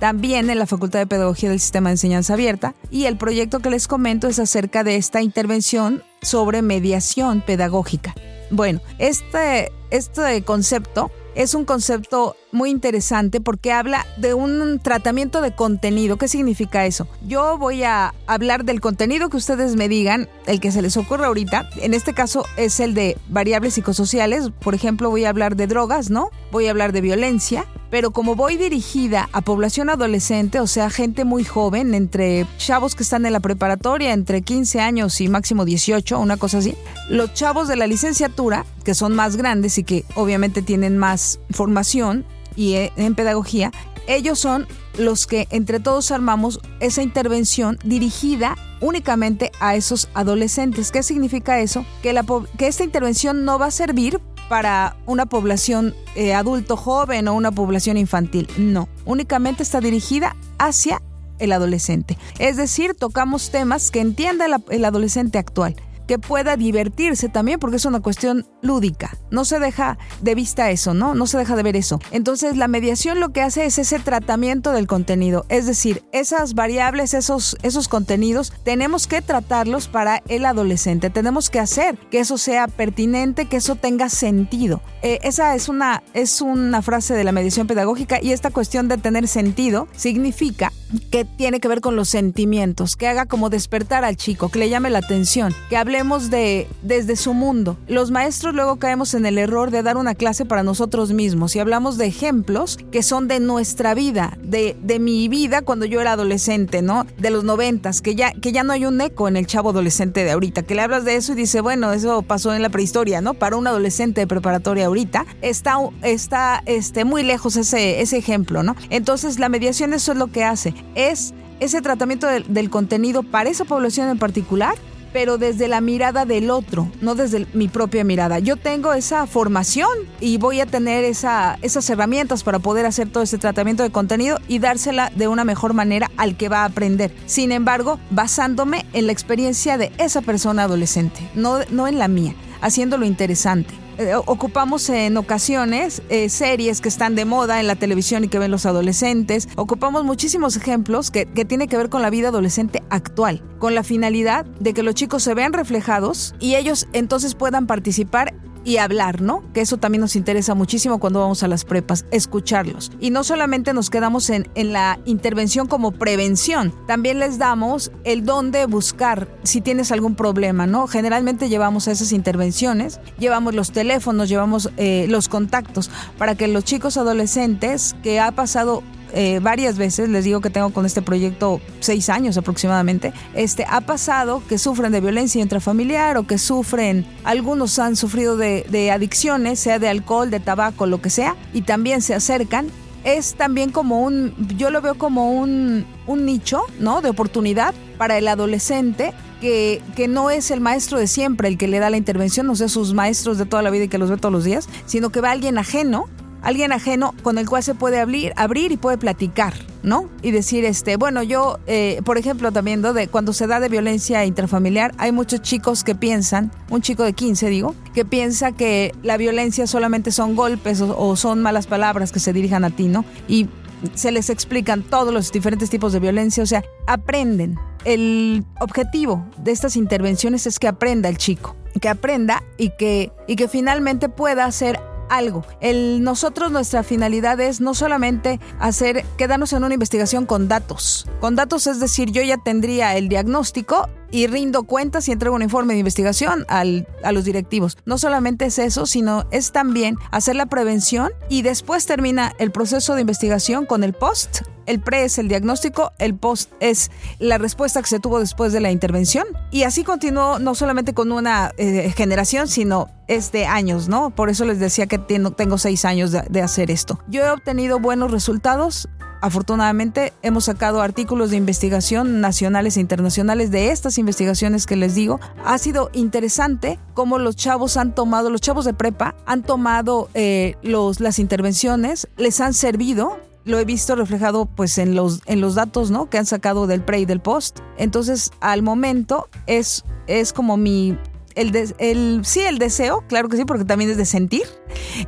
también 0.01 0.49
en 0.49 0.57
la 0.57 0.65
Facultad 0.65 0.97
de 0.97 1.05
Pedagogía 1.05 1.49
del 1.49 1.59
Sistema 1.59 1.89
de 1.89 1.93
Enseñanza 1.93 2.33
Abierta. 2.33 2.73
Y 2.89 3.05
el 3.05 3.17
proyecto 3.17 3.59
que 3.59 3.69
les 3.69 3.87
comento 3.87 4.27
es 4.27 4.39
acerca 4.39 4.83
de 4.83 4.95
esta 4.95 5.21
intervención 5.21 6.03
sobre 6.23 6.63
mediación 6.63 7.41
pedagógica. 7.41 8.15
Bueno, 8.49 8.81
este, 8.97 9.71
este 9.91 10.41
concepto 10.41 11.11
es 11.35 11.53
un 11.53 11.65
concepto 11.65 12.35
muy 12.51 12.71
interesante 12.71 13.41
porque 13.41 13.71
habla 13.71 14.07
de 14.17 14.33
un 14.33 14.79
tratamiento 14.79 15.39
de 15.39 15.53
contenido. 15.53 16.17
¿Qué 16.17 16.27
significa 16.27 16.87
eso? 16.87 17.07
Yo 17.27 17.59
voy 17.59 17.83
a 17.83 18.15
hablar 18.25 18.65
del 18.65 18.81
contenido 18.81 19.29
que 19.29 19.37
ustedes 19.37 19.75
me 19.75 19.87
digan, 19.87 20.27
el 20.47 20.59
que 20.59 20.71
se 20.71 20.81
les 20.81 20.97
ocurra 20.97 21.27
ahorita. 21.27 21.69
En 21.77 21.93
este 21.93 22.13
caso 22.13 22.43
es 22.57 22.79
el 22.79 22.95
de 22.95 23.19
variables 23.29 23.75
psicosociales. 23.75 24.49
Por 24.61 24.73
ejemplo, 24.73 25.11
voy 25.11 25.25
a 25.25 25.29
hablar 25.29 25.55
de 25.55 25.67
drogas, 25.67 26.09
¿no? 26.09 26.31
Voy 26.51 26.65
a 26.65 26.71
hablar 26.71 26.91
de 26.91 27.01
violencia, 27.01 27.67
pero 27.91 28.11
como 28.11 28.35
voy 28.35 28.55
dirigida 28.55 29.29
a 29.33 29.41
población 29.41 29.89
adolescente, 29.89 30.61
o 30.61 30.65
sea, 30.65 30.89
gente 30.89 31.25
muy 31.25 31.43
joven, 31.43 31.93
entre 31.93 32.47
chavos 32.57 32.95
que 32.95 33.03
están 33.03 33.25
en 33.25 33.33
la 33.33 33.41
preparatoria, 33.41 34.13
entre 34.13 34.41
15 34.41 34.79
años 34.79 35.19
y 35.19 35.27
máximo 35.27 35.65
18, 35.65 36.17
una 36.17 36.37
cosa 36.37 36.59
así, 36.59 36.73
los 37.09 37.33
chavos 37.33 37.67
de 37.67 37.75
la 37.75 37.87
licenciatura, 37.87 38.65
que 38.85 38.95
son 38.95 39.13
más 39.13 39.35
grandes 39.35 39.77
y 39.77 39.83
que 39.83 40.05
obviamente 40.15 40.61
tienen 40.61 40.97
más 40.97 41.39
formación 41.51 42.25
y 42.55 42.75
eh, 42.75 42.93
en 42.95 43.13
pedagogía, 43.13 43.71
ellos 44.07 44.39
son 44.39 44.67
los 44.97 45.27
que 45.27 45.47
entre 45.51 45.79
todos 45.79 46.11
armamos 46.11 46.59
esa 46.79 47.03
intervención 47.03 47.77
dirigida 47.83 48.55
únicamente 48.79 49.51
a 49.59 49.75
esos 49.75 50.09
adolescentes. 50.13 50.91
¿Qué 50.91 51.03
significa 51.03 51.59
eso? 51.59 51.85
Que, 52.01 52.13
la, 52.13 52.25
que 52.57 52.67
esta 52.67 52.83
intervención 52.83 53.45
no 53.45 53.59
va 53.59 53.67
a 53.67 53.71
servir 53.71 54.19
para 54.51 54.97
una 55.05 55.27
población 55.27 55.95
eh, 56.13 56.33
adulto 56.33 56.75
joven 56.75 57.29
o 57.29 57.33
una 57.33 57.53
población 57.53 57.95
infantil. 57.95 58.49
No, 58.57 58.89
únicamente 59.05 59.63
está 59.63 59.79
dirigida 59.79 60.35
hacia 60.57 61.01
el 61.39 61.53
adolescente. 61.53 62.17
Es 62.37 62.57
decir, 62.57 62.93
tocamos 62.93 63.49
temas 63.49 63.91
que 63.91 64.01
entienda 64.01 64.47
el 64.69 64.83
adolescente 64.83 65.37
actual 65.37 65.77
que 66.07 66.19
pueda 66.19 66.57
divertirse 66.57 67.29
también, 67.29 67.59
porque 67.59 67.77
es 67.77 67.85
una 67.85 67.99
cuestión 67.99 68.45
lúdica. 68.61 69.17
No 69.29 69.45
se 69.45 69.59
deja 69.59 69.97
de 70.21 70.35
vista 70.35 70.71
eso, 70.71 70.93
¿no? 70.93 71.15
No 71.15 71.27
se 71.27 71.37
deja 71.37 71.55
de 71.55 71.63
ver 71.63 71.75
eso. 71.75 71.99
Entonces, 72.11 72.57
la 72.57 72.67
mediación 72.67 73.19
lo 73.19 73.29
que 73.29 73.41
hace 73.41 73.65
es 73.65 73.77
ese 73.77 73.99
tratamiento 73.99 74.71
del 74.71 74.87
contenido. 74.87 75.45
Es 75.49 75.65
decir, 75.65 76.03
esas 76.11 76.53
variables, 76.53 77.13
esos, 77.13 77.57
esos 77.63 77.87
contenidos, 77.87 78.53
tenemos 78.63 79.07
que 79.07 79.21
tratarlos 79.21 79.87
para 79.87 80.21
el 80.27 80.45
adolescente. 80.45 81.09
Tenemos 81.09 81.49
que 81.49 81.59
hacer 81.59 81.97
que 82.09 82.19
eso 82.19 82.37
sea 82.37 82.67
pertinente, 82.67 83.45
que 83.45 83.57
eso 83.57 83.75
tenga 83.75 84.09
sentido. 84.09 84.81
Eh, 85.01 85.19
esa 85.23 85.55
es 85.55 85.69
una, 85.69 86.03
es 86.13 86.41
una 86.41 86.81
frase 86.81 87.13
de 87.13 87.23
la 87.23 87.31
mediación 87.31 87.67
pedagógica 87.67 88.19
y 88.21 88.33
esta 88.33 88.51
cuestión 88.51 88.87
de 88.87 88.97
tener 88.97 89.27
sentido 89.27 89.87
significa 89.95 90.71
que 91.11 91.25
tiene 91.25 91.59
que 91.59 91.67
ver 91.67 91.81
con 91.81 91.95
los 91.95 92.09
sentimientos, 92.09 92.95
que 92.95 93.07
haga 93.07 93.25
como 93.25 93.49
despertar 93.49 94.03
al 94.05 94.17
chico, 94.17 94.49
que 94.49 94.59
le 94.59 94.69
llame 94.69 94.89
la 94.89 94.99
atención, 94.99 95.53
que 95.69 95.77
hablemos 95.91 96.29
de 96.29 96.69
desde 96.83 97.17
su 97.17 97.33
mundo. 97.33 97.75
Los 97.85 98.11
maestros 98.11 98.55
luego 98.55 98.77
caemos 98.77 99.13
en 99.13 99.25
el 99.25 99.37
error 99.37 99.71
de 99.71 99.83
dar 99.83 99.97
una 99.97 100.15
clase 100.15 100.45
para 100.45 100.63
nosotros 100.63 101.11
mismos 101.11 101.53
y 101.53 101.59
hablamos 101.59 101.97
de 101.97 102.05
ejemplos 102.05 102.79
que 102.93 103.03
son 103.03 103.27
de 103.27 103.41
nuestra 103.41 103.93
vida, 103.93 104.37
de, 104.41 104.77
de 104.81 104.99
mi 104.99 105.27
vida 105.27 105.63
cuando 105.63 105.85
yo 105.85 105.99
era 105.99 106.13
adolescente, 106.13 106.81
¿no? 106.81 107.05
De 107.17 107.29
los 107.29 107.43
noventas, 107.43 108.01
que 108.01 108.15
ya, 108.15 108.31
que 108.31 108.53
ya 108.53 108.63
no 108.63 108.71
hay 108.71 108.85
un 108.85 109.01
eco 109.01 109.27
en 109.27 109.35
el 109.35 109.47
chavo 109.47 109.71
adolescente 109.71 110.23
de 110.23 110.31
ahorita, 110.31 110.63
que 110.63 110.75
le 110.75 110.81
hablas 110.81 111.03
de 111.03 111.17
eso 111.17 111.33
y 111.33 111.35
dice, 111.35 111.59
bueno, 111.59 111.91
eso 111.91 112.21
pasó 112.21 112.53
en 112.53 112.61
la 112.61 112.69
prehistoria, 112.69 113.19
¿no? 113.19 113.33
Para 113.33 113.57
un 113.57 113.67
adolescente 113.67 114.21
de 114.21 114.27
preparatoria 114.27 114.85
ahorita, 114.85 115.25
está, 115.41 115.75
está 116.03 116.63
este, 116.67 117.03
muy 117.03 117.23
lejos 117.23 117.57
ese, 117.57 117.99
ese 117.99 118.17
ejemplo, 118.17 118.63
¿no? 118.63 118.77
Entonces 118.89 119.39
la 119.39 119.49
mediación 119.49 119.93
eso 119.93 120.13
es 120.13 120.17
lo 120.17 120.27
que 120.27 120.45
hace, 120.45 120.73
es 120.95 121.33
ese 121.61 121.81
tratamiento 121.81 122.27
del, 122.27 122.69
contenido 122.71 123.21
para 123.21 123.49
esa 123.49 123.65
población 123.65 124.09
en 124.09 124.17
particular, 124.17 124.73
pero 125.13 125.37
desde 125.37 125.67
la 125.67 125.81
mirada 125.81 126.25
del 126.25 126.49
otro, 126.49 126.91
no 127.01 127.15
desde 127.15 127.47
mi 127.53 127.67
propia 127.67 128.03
mirada. 128.03 128.39
Yo 128.39 128.57
tengo 128.57 128.93
esa 128.93 129.27
formación 129.27 129.89
y 130.19 130.37
voy 130.37 130.61
a 130.61 130.65
tener 130.65 131.03
esa, 131.03 131.57
esas 131.61 131.89
herramientas 131.89 132.43
para 132.43 132.59
poder 132.59 132.85
hacer 132.85 133.09
todo 133.09 133.23
ese 133.23 133.37
tratamiento 133.37 133.83
de 133.83 133.91
contenido 133.91 134.39
y 134.47 134.59
dársela 134.59 135.11
de 135.15 135.27
una 135.27 135.43
mejor 135.43 135.73
manera 135.73 136.09
al 136.17 136.37
que 136.37 136.49
va 136.49 136.61
a 136.61 136.65
aprender. 136.65 137.13
Sin 137.25 137.51
embargo, 137.51 137.99
basándome 138.09 138.85
en 138.93 139.07
la 139.07 139.11
experiencia 139.11 139.77
de 139.77 139.91
esa 139.97 140.21
persona 140.21 140.63
adolescente, 140.63 141.21
no 141.35 141.87
en 141.87 141.99
la 141.99 142.07
mía, 142.07 142.35
haciéndolo 142.61 143.05
interesante. 143.05 143.80
Eh, 144.01 144.15
ocupamos 144.15 144.89
en 144.89 145.15
ocasiones 145.15 146.01
eh, 146.09 146.27
series 146.29 146.81
que 146.81 146.89
están 146.89 147.13
de 147.13 147.23
moda 147.23 147.59
en 147.59 147.67
la 147.67 147.75
televisión 147.75 148.23
y 148.23 148.29
que 148.29 148.39
ven 148.39 148.49
los 148.49 148.65
adolescentes. 148.65 149.47
Ocupamos 149.55 150.03
muchísimos 150.03 150.57
ejemplos 150.57 151.11
que, 151.11 151.27
que 151.27 151.45
tienen 151.45 151.67
que 151.67 151.77
ver 151.77 151.89
con 151.89 152.01
la 152.01 152.09
vida 152.09 152.29
adolescente 152.29 152.81
actual, 152.89 153.43
con 153.59 153.75
la 153.75 153.83
finalidad 153.83 154.45
de 154.59 154.73
que 154.73 154.81
los 154.81 154.95
chicos 154.95 155.21
se 155.21 155.35
vean 155.35 155.53
reflejados 155.53 156.33
y 156.39 156.55
ellos 156.55 156.87
entonces 156.93 157.35
puedan 157.35 157.67
participar 157.67 158.33
y 158.63 158.77
hablar, 158.77 159.21
¿no? 159.21 159.43
Que 159.53 159.61
eso 159.61 159.77
también 159.77 160.01
nos 160.01 160.15
interesa 160.15 160.55
muchísimo 160.55 160.99
cuando 160.99 161.19
vamos 161.19 161.43
a 161.43 161.47
las 161.47 161.65
prepas, 161.65 162.05
escucharlos. 162.11 162.91
Y 162.99 163.09
no 163.09 163.23
solamente 163.23 163.73
nos 163.73 163.89
quedamos 163.89 164.29
en, 164.29 164.47
en 164.55 164.73
la 164.73 164.99
intervención 165.05 165.67
como 165.67 165.91
prevención, 165.91 166.73
también 166.87 167.19
les 167.19 167.37
damos 167.37 167.91
el 168.03 168.25
don 168.25 168.51
de 168.51 168.65
buscar 168.65 169.27
si 169.43 169.61
tienes 169.61 169.91
algún 169.91 170.15
problema, 170.15 170.67
¿no? 170.67 170.87
Generalmente 170.87 171.49
llevamos 171.49 171.87
a 171.87 171.91
esas 171.91 172.11
intervenciones, 172.11 172.99
llevamos 173.17 173.55
los 173.55 173.71
teléfonos, 173.71 174.29
llevamos 174.29 174.69
eh, 174.77 175.05
los 175.09 175.29
contactos 175.29 175.89
para 176.17 176.35
que 176.35 176.47
los 176.47 176.63
chicos 176.63 176.97
adolescentes 176.97 177.95
que 178.03 178.19
ha 178.19 178.31
pasado 178.31 178.83
eh, 179.13 179.39
varias 179.41 179.77
veces, 179.77 180.09
les 180.09 180.25
digo 180.25 180.41
que 180.41 180.49
tengo 180.49 180.71
con 180.71 180.85
este 180.85 181.01
proyecto 181.01 181.61
seis 181.79 182.09
años 182.09 182.37
aproximadamente, 182.37 183.13
este, 183.33 183.65
ha 183.69 183.81
pasado 183.81 184.41
que 184.47 184.57
sufren 184.57 184.91
de 184.91 185.01
violencia 185.01 185.41
intrafamiliar 185.41 186.17
o 186.17 186.27
que 186.27 186.37
sufren, 186.37 187.05
algunos 187.23 187.77
han 187.79 187.95
sufrido 187.95 188.37
de, 188.37 188.65
de 188.69 188.91
adicciones, 188.91 189.59
sea 189.59 189.79
de 189.79 189.89
alcohol, 189.89 190.29
de 190.29 190.39
tabaco, 190.39 190.85
lo 190.85 191.01
que 191.01 191.09
sea, 191.09 191.35
y 191.53 191.61
también 191.61 192.01
se 192.01 192.13
acercan 192.13 192.67
es 193.03 193.33
también 193.35 193.71
como 193.71 194.03
un, 194.03 194.35
yo 194.57 194.69
lo 194.69 194.81
veo 194.81 194.95
como 194.95 195.31
un, 195.31 195.85
un, 196.07 196.25
nicho, 196.25 196.61
¿no? 196.79 197.01
De 197.01 197.09
oportunidad 197.09 197.73
para 197.97 198.17
el 198.17 198.27
adolescente 198.27 199.13
que, 199.39 199.81
que, 199.95 200.07
no 200.07 200.29
es 200.29 200.51
el 200.51 200.61
maestro 200.61 200.99
de 200.99 201.07
siempre 201.07 201.47
el 201.47 201.57
que 201.57 201.67
le 201.67 201.79
da 201.79 201.89
la 201.89 201.97
intervención, 201.97 202.45
no 202.45 202.55
sé, 202.55 202.69
sus 202.69 202.93
maestros 202.93 203.37
de 203.39 203.45
toda 203.45 203.63
la 203.63 203.71
vida 203.71 203.85
y 203.85 203.87
que 203.87 203.97
los 203.97 204.09
ve 204.09 204.17
todos 204.17 204.31
los 204.31 204.43
días, 204.43 204.69
sino 204.85 205.09
que 205.09 205.19
va 205.19 205.31
alguien 205.31 205.57
ajeno 205.57 206.07
alguien 206.41 206.71
ajeno 206.71 207.13
con 207.23 207.37
el 207.37 207.47
cual 207.47 207.63
se 207.63 207.75
puede 207.75 207.99
abrir, 207.99 208.33
abrir 208.35 208.71
y 208.71 208.77
puede 208.77 208.97
platicar, 208.97 209.53
¿no? 209.83 210.09
Y 210.21 210.31
decir, 210.31 210.65
este, 210.65 210.97
bueno, 210.97 211.23
yo, 211.23 211.59
eh, 211.67 212.01
por 212.03 212.17
ejemplo, 212.17 212.51
también 212.51 212.81
de 212.81 213.07
cuando 213.07 213.33
se 213.33 213.47
da 213.47 213.59
de 213.59 213.69
violencia 213.69 214.25
intrafamiliar, 214.25 214.93
hay 214.97 215.11
muchos 215.11 215.41
chicos 215.41 215.83
que 215.83 215.95
piensan, 215.95 216.51
un 216.69 216.81
chico 216.81 217.03
de 217.03 217.13
15 217.13 217.49
digo, 217.49 217.75
que 217.93 218.05
piensa 218.05 218.51
que 218.51 218.93
la 219.03 219.17
violencia 219.17 219.67
solamente 219.67 220.11
son 220.11 220.35
golpes 220.35 220.81
o, 220.81 220.97
o 220.97 221.15
son 221.15 221.41
malas 221.41 221.67
palabras 221.67 222.11
que 222.11 222.19
se 222.19 222.33
dirijan 222.33 222.63
a 222.63 222.69
ti, 222.69 222.87
¿no? 222.87 223.05
Y 223.27 223.47
se 223.95 224.11
les 224.11 224.29
explican 224.29 224.83
todos 224.83 225.13
los 225.13 225.31
diferentes 225.31 225.69
tipos 225.69 225.93
de 225.93 225.99
violencia, 225.99 226.43
o 226.43 226.47
sea, 226.47 226.63
aprenden. 226.87 227.57
El 227.83 228.45
objetivo 228.59 229.25
de 229.37 229.51
estas 229.51 229.75
intervenciones 229.75 230.45
es 230.45 230.59
que 230.59 230.67
aprenda 230.67 231.09
el 231.09 231.17
chico, 231.17 231.55
que 231.79 231.89
aprenda 231.89 232.43
y 232.57 232.69
que, 232.77 233.11
y 233.27 233.35
que 233.35 233.47
finalmente 233.47 234.07
pueda 234.07 234.45
hacer 234.45 234.79
algo. 235.11 235.45
El, 235.59 236.03
nosotros 236.03 236.51
nuestra 236.51 236.83
finalidad 236.83 237.39
es 237.39 237.61
no 237.61 237.73
solamente 237.73 238.39
hacer, 238.59 239.05
quedarnos 239.17 239.53
en 239.53 239.63
una 239.63 239.73
investigación 239.73 240.25
con 240.25 240.47
datos. 240.47 241.07
Con 241.19 241.35
datos 241.35 241.67
es 241.67 241.79
decir, 241.79 242.11
yo 242.11 242.21
ya 242.21 242.37
tendría 242.37 242.95
el 242.97 243.09
diagnóstico 243.09 243.89
y 244.11 244.27
rindo 244.27 244.63
cuentas 244.63 245.07
y 245.07 245.11
entrego 245.11 245.35
un 245.35 245.41
informe 245.41 245.73
de 245.73 245.79
investigación 245.79 246.45
al, 246.47 246.87
a 247.03 247.11
los 247.11 247.25
directivos. 247.25 247.77
No 247.85 247.97
solamente 247.97 248.45
es 248.45 248.59
eso, 248.59 248.85
sino 248.85 249.25
es 249.31 249.51
también 249.51 249.97
hacer 250.11 250.35
la 250.35 250.45
prevención 250.45 251.11
y 251.29 251.41
después 251.41 251.85
termina 251.85 252.33
el 252.37 252.51
proceso 252.51 252.95
de 252.95 253.01
investigación 253.01 253.65
con 253.65 253.83
el 253.83 253.93
post. 253.93 254.41
El 254.67 254.79
pre 254.79 255.05
es 255.05 255.17
el 255.17 255.27
diagnóstico, 255.27 255.91
el 255.97 256.15
post 256.15 256.51
es 256.59 256.91
la 257.19 257.37
respuesta 257.37 257.81
que 257.81 257.89
se 257.89 257.99
tuvo 257.99 258.19
después 258.19 258.53
de 258.53 258.59
la 258.59 258.71
intervención. 258.71 259.25
Y 259.49 259.63
así 259.63 259.83
continuó 259.83 260.39
no 260.39 260.55
solamente 260.55 260.93
con 260.93 261.11
una 261.11 261.51
eh, 261.57 261.91
generación, 261.95 262.47
sino 262.47 262.89
es 263.07 263.31
de 263.31 263.45
años, 263.47 263.89
¿no? 263.89 264.11
Por 264.11 264.29
eso 264.29 264.45
les 264.45 264.59
decía 264.59 264.85
que 264.85 264.97
tengo, 264.97 265.31
tengo 265.31 265.57
seis 265.57 265.83
años 265.83 266.11
de, 266.11 266.21
de 266.29 266.41
hacer 266.41 266.71
esto. 266.71 266.99
Yo 267.07 267.25
he 267.25 267.31
obtenido 267.31 267.79
buenos 267.79 268.11
resultados 268.11 268.87
afortunadamente 269.21 270.13
hemos 270.21 270.45
sacado 270.45 270.81
artículos 270.81 271.29
de 271.29 271.37
investigación 271.37 272.21
nacionales 272.21 272.77
e 272.77 272.81
internacionales 272.81 273.51
de 273.51 273.71
estas 273.71 273.97
investigaciones 273.97 274.65
que 274.65 274.75
les 274.75 274.95
digo. 274.95 275.19
Ha 275.45 275.57
sido 275.57 275.89
interesante 275.93 276.79
cómo 276.93 277.19
los 277.19 277.35
chavos 277.35 277.77
han 277.77 277.95
tomado, 277.95 278.29
los 278.29 278.41
chavos 278.41 278.65
de 278.65 278.73
prepa 278.73 279.15
han 279.25 279.43
tomado 279.43 280.09
eh, 280.13 280.55
los, 280.63 280.99
las 280.99 281.19
intervenciones, 281.19 282.07
les 282.17 282.41
han 282.41 282.53
servido. 282.53 283.19
Lo 283.43 283.57
he 283.57 283.65
visto 283.65 283.95
reflejado 283.95 284.45
pues 284.45 284.77
en 284.77 284.93
los 284.93 285.21
en 285.25 285.41
los 285.41 285.55
datos 285.55 285.89
no 285.89 286.11
que 286.11 286.19
han 286.19 286.27
sacado 286.27 286.67
del 286.67 286.83
pre 286.83 286.99
y 286.99 287.05
del 287.05 287.21
post. 287.21 287.59
Entonces 287.77 288.31
al 288.39 288.61
momento 288.61 289.29
es 289.47 289.83
es 290.05 290.31
como 290.31 290.57
mi 290.57 290.95
el, 291.35 292.21
sí, 292.25 292.41
el 292.41 292.57
deseo, 292.57 293.03
claro 293.07 293.29
que 293.29 293.37
sí, 293.37 293.45
porque 293.45 293.65
también 293.65 293.91
es 293.91 293.97
de 293.97 294.05
sentir. 294.05 294.43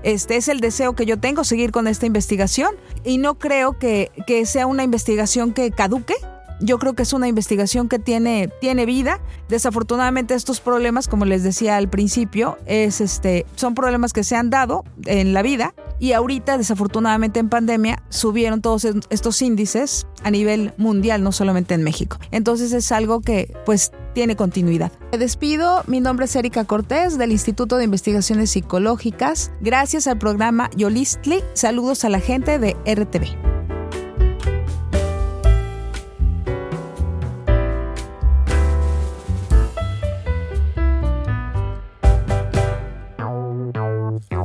Este 0.04 0.38
es 0.38 0.48
el 0.48 0.60
deseo 0.60 0.94
que 0.94 1.06
yo 1.06 1.20
tengo, 1.20 1.44
seguir 1.44 1.72
con 1.72 1.88
esta 1.88 2.06
investigación. 2.06 2.76
Y 3.04 3.18
no 3.18 3.36
creo 3.36 3.78
que, 3.78 4.12
que 4.28 4.46
sea 4.46 4.68
una 4.68 4.84
investigación 4.84 5.54
que 5.54 5.72
caduque. 5.72 6.16
Yo 6.60 6.80
creo 6.80 6.94
que 6.94 7.04
es 7.04 7.12
una 7.12 7.28
investigación 7.28 7.90
que 7.90 8.00
tiene, 8.00 8.50
tiene 8.62 8.86
vida. 8.86 9.20
Desafortunadamente 9.50 10.34
estos 10.34 10.62
problemas, 10.62 11.08
como 11.08 11.26
les 11.26 11.44
decía 11.44 11.76
al 11.76 11.90
principio, 11.90 12.58
es 12.66 13.02
este, 13.02 13.46
son 13.56 13.76
problemas 13.76 14.14
que 14.14 14.24
se 14.24 14.36
han 14.36 14.50
dado 14.50 14.86
en 15.06 15.34
la 15.34 15.42
vida 15.42 15.74
y 16.00 16.14
ahorita 16.14 16.58
desafortunadamente 16.58 17.40
en 17.40 17.50
pandemia 17.50 18.02
subieron 18.10 18.62
todos 18.62 18.88
estos 19.10 19.42
índices 19.42 20.08
a 20.24 20.32
nivel 20.32 20.74
mundial, 20.78 21.24
no 21.24 21.32
solamente 21.32 21.74
en 21.74 21.84
México. 21.84 22.18
Entonces 22.32 22.72
es 22.72 22.92
algo 22.92 23.22
que 23.22 23.54
pues 23.66 23.92
tiene 24.14 24.36
continuidad. 24.36 24.92
Me 25.12 25.18
despido, 25.18 25.84
mi 25.88 26.00
nombre 26.00 26.26
es 26.26 26.36
Erika 26.36 26.66
Cortés 26.66 27.18
del 27.18 27.32
Instituto 27.32 27.78
de 27.78 27.86
Investigaciones 27.86 28.52
Psicológicas. 28.52 29.52
Gracias 29.62 30.08
al 30.08 30.18
programa 30.18 30.70
Yolistli. 30.76 31.40
Saludos 31.54 32.06
a 32.06 32.10
la 32.10 32.20
gente 32.20 32.60
de 32.60 32.76
RTV. 32.86 33.54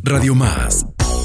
Radio 0.09 0.35
Más, 0.35 0.87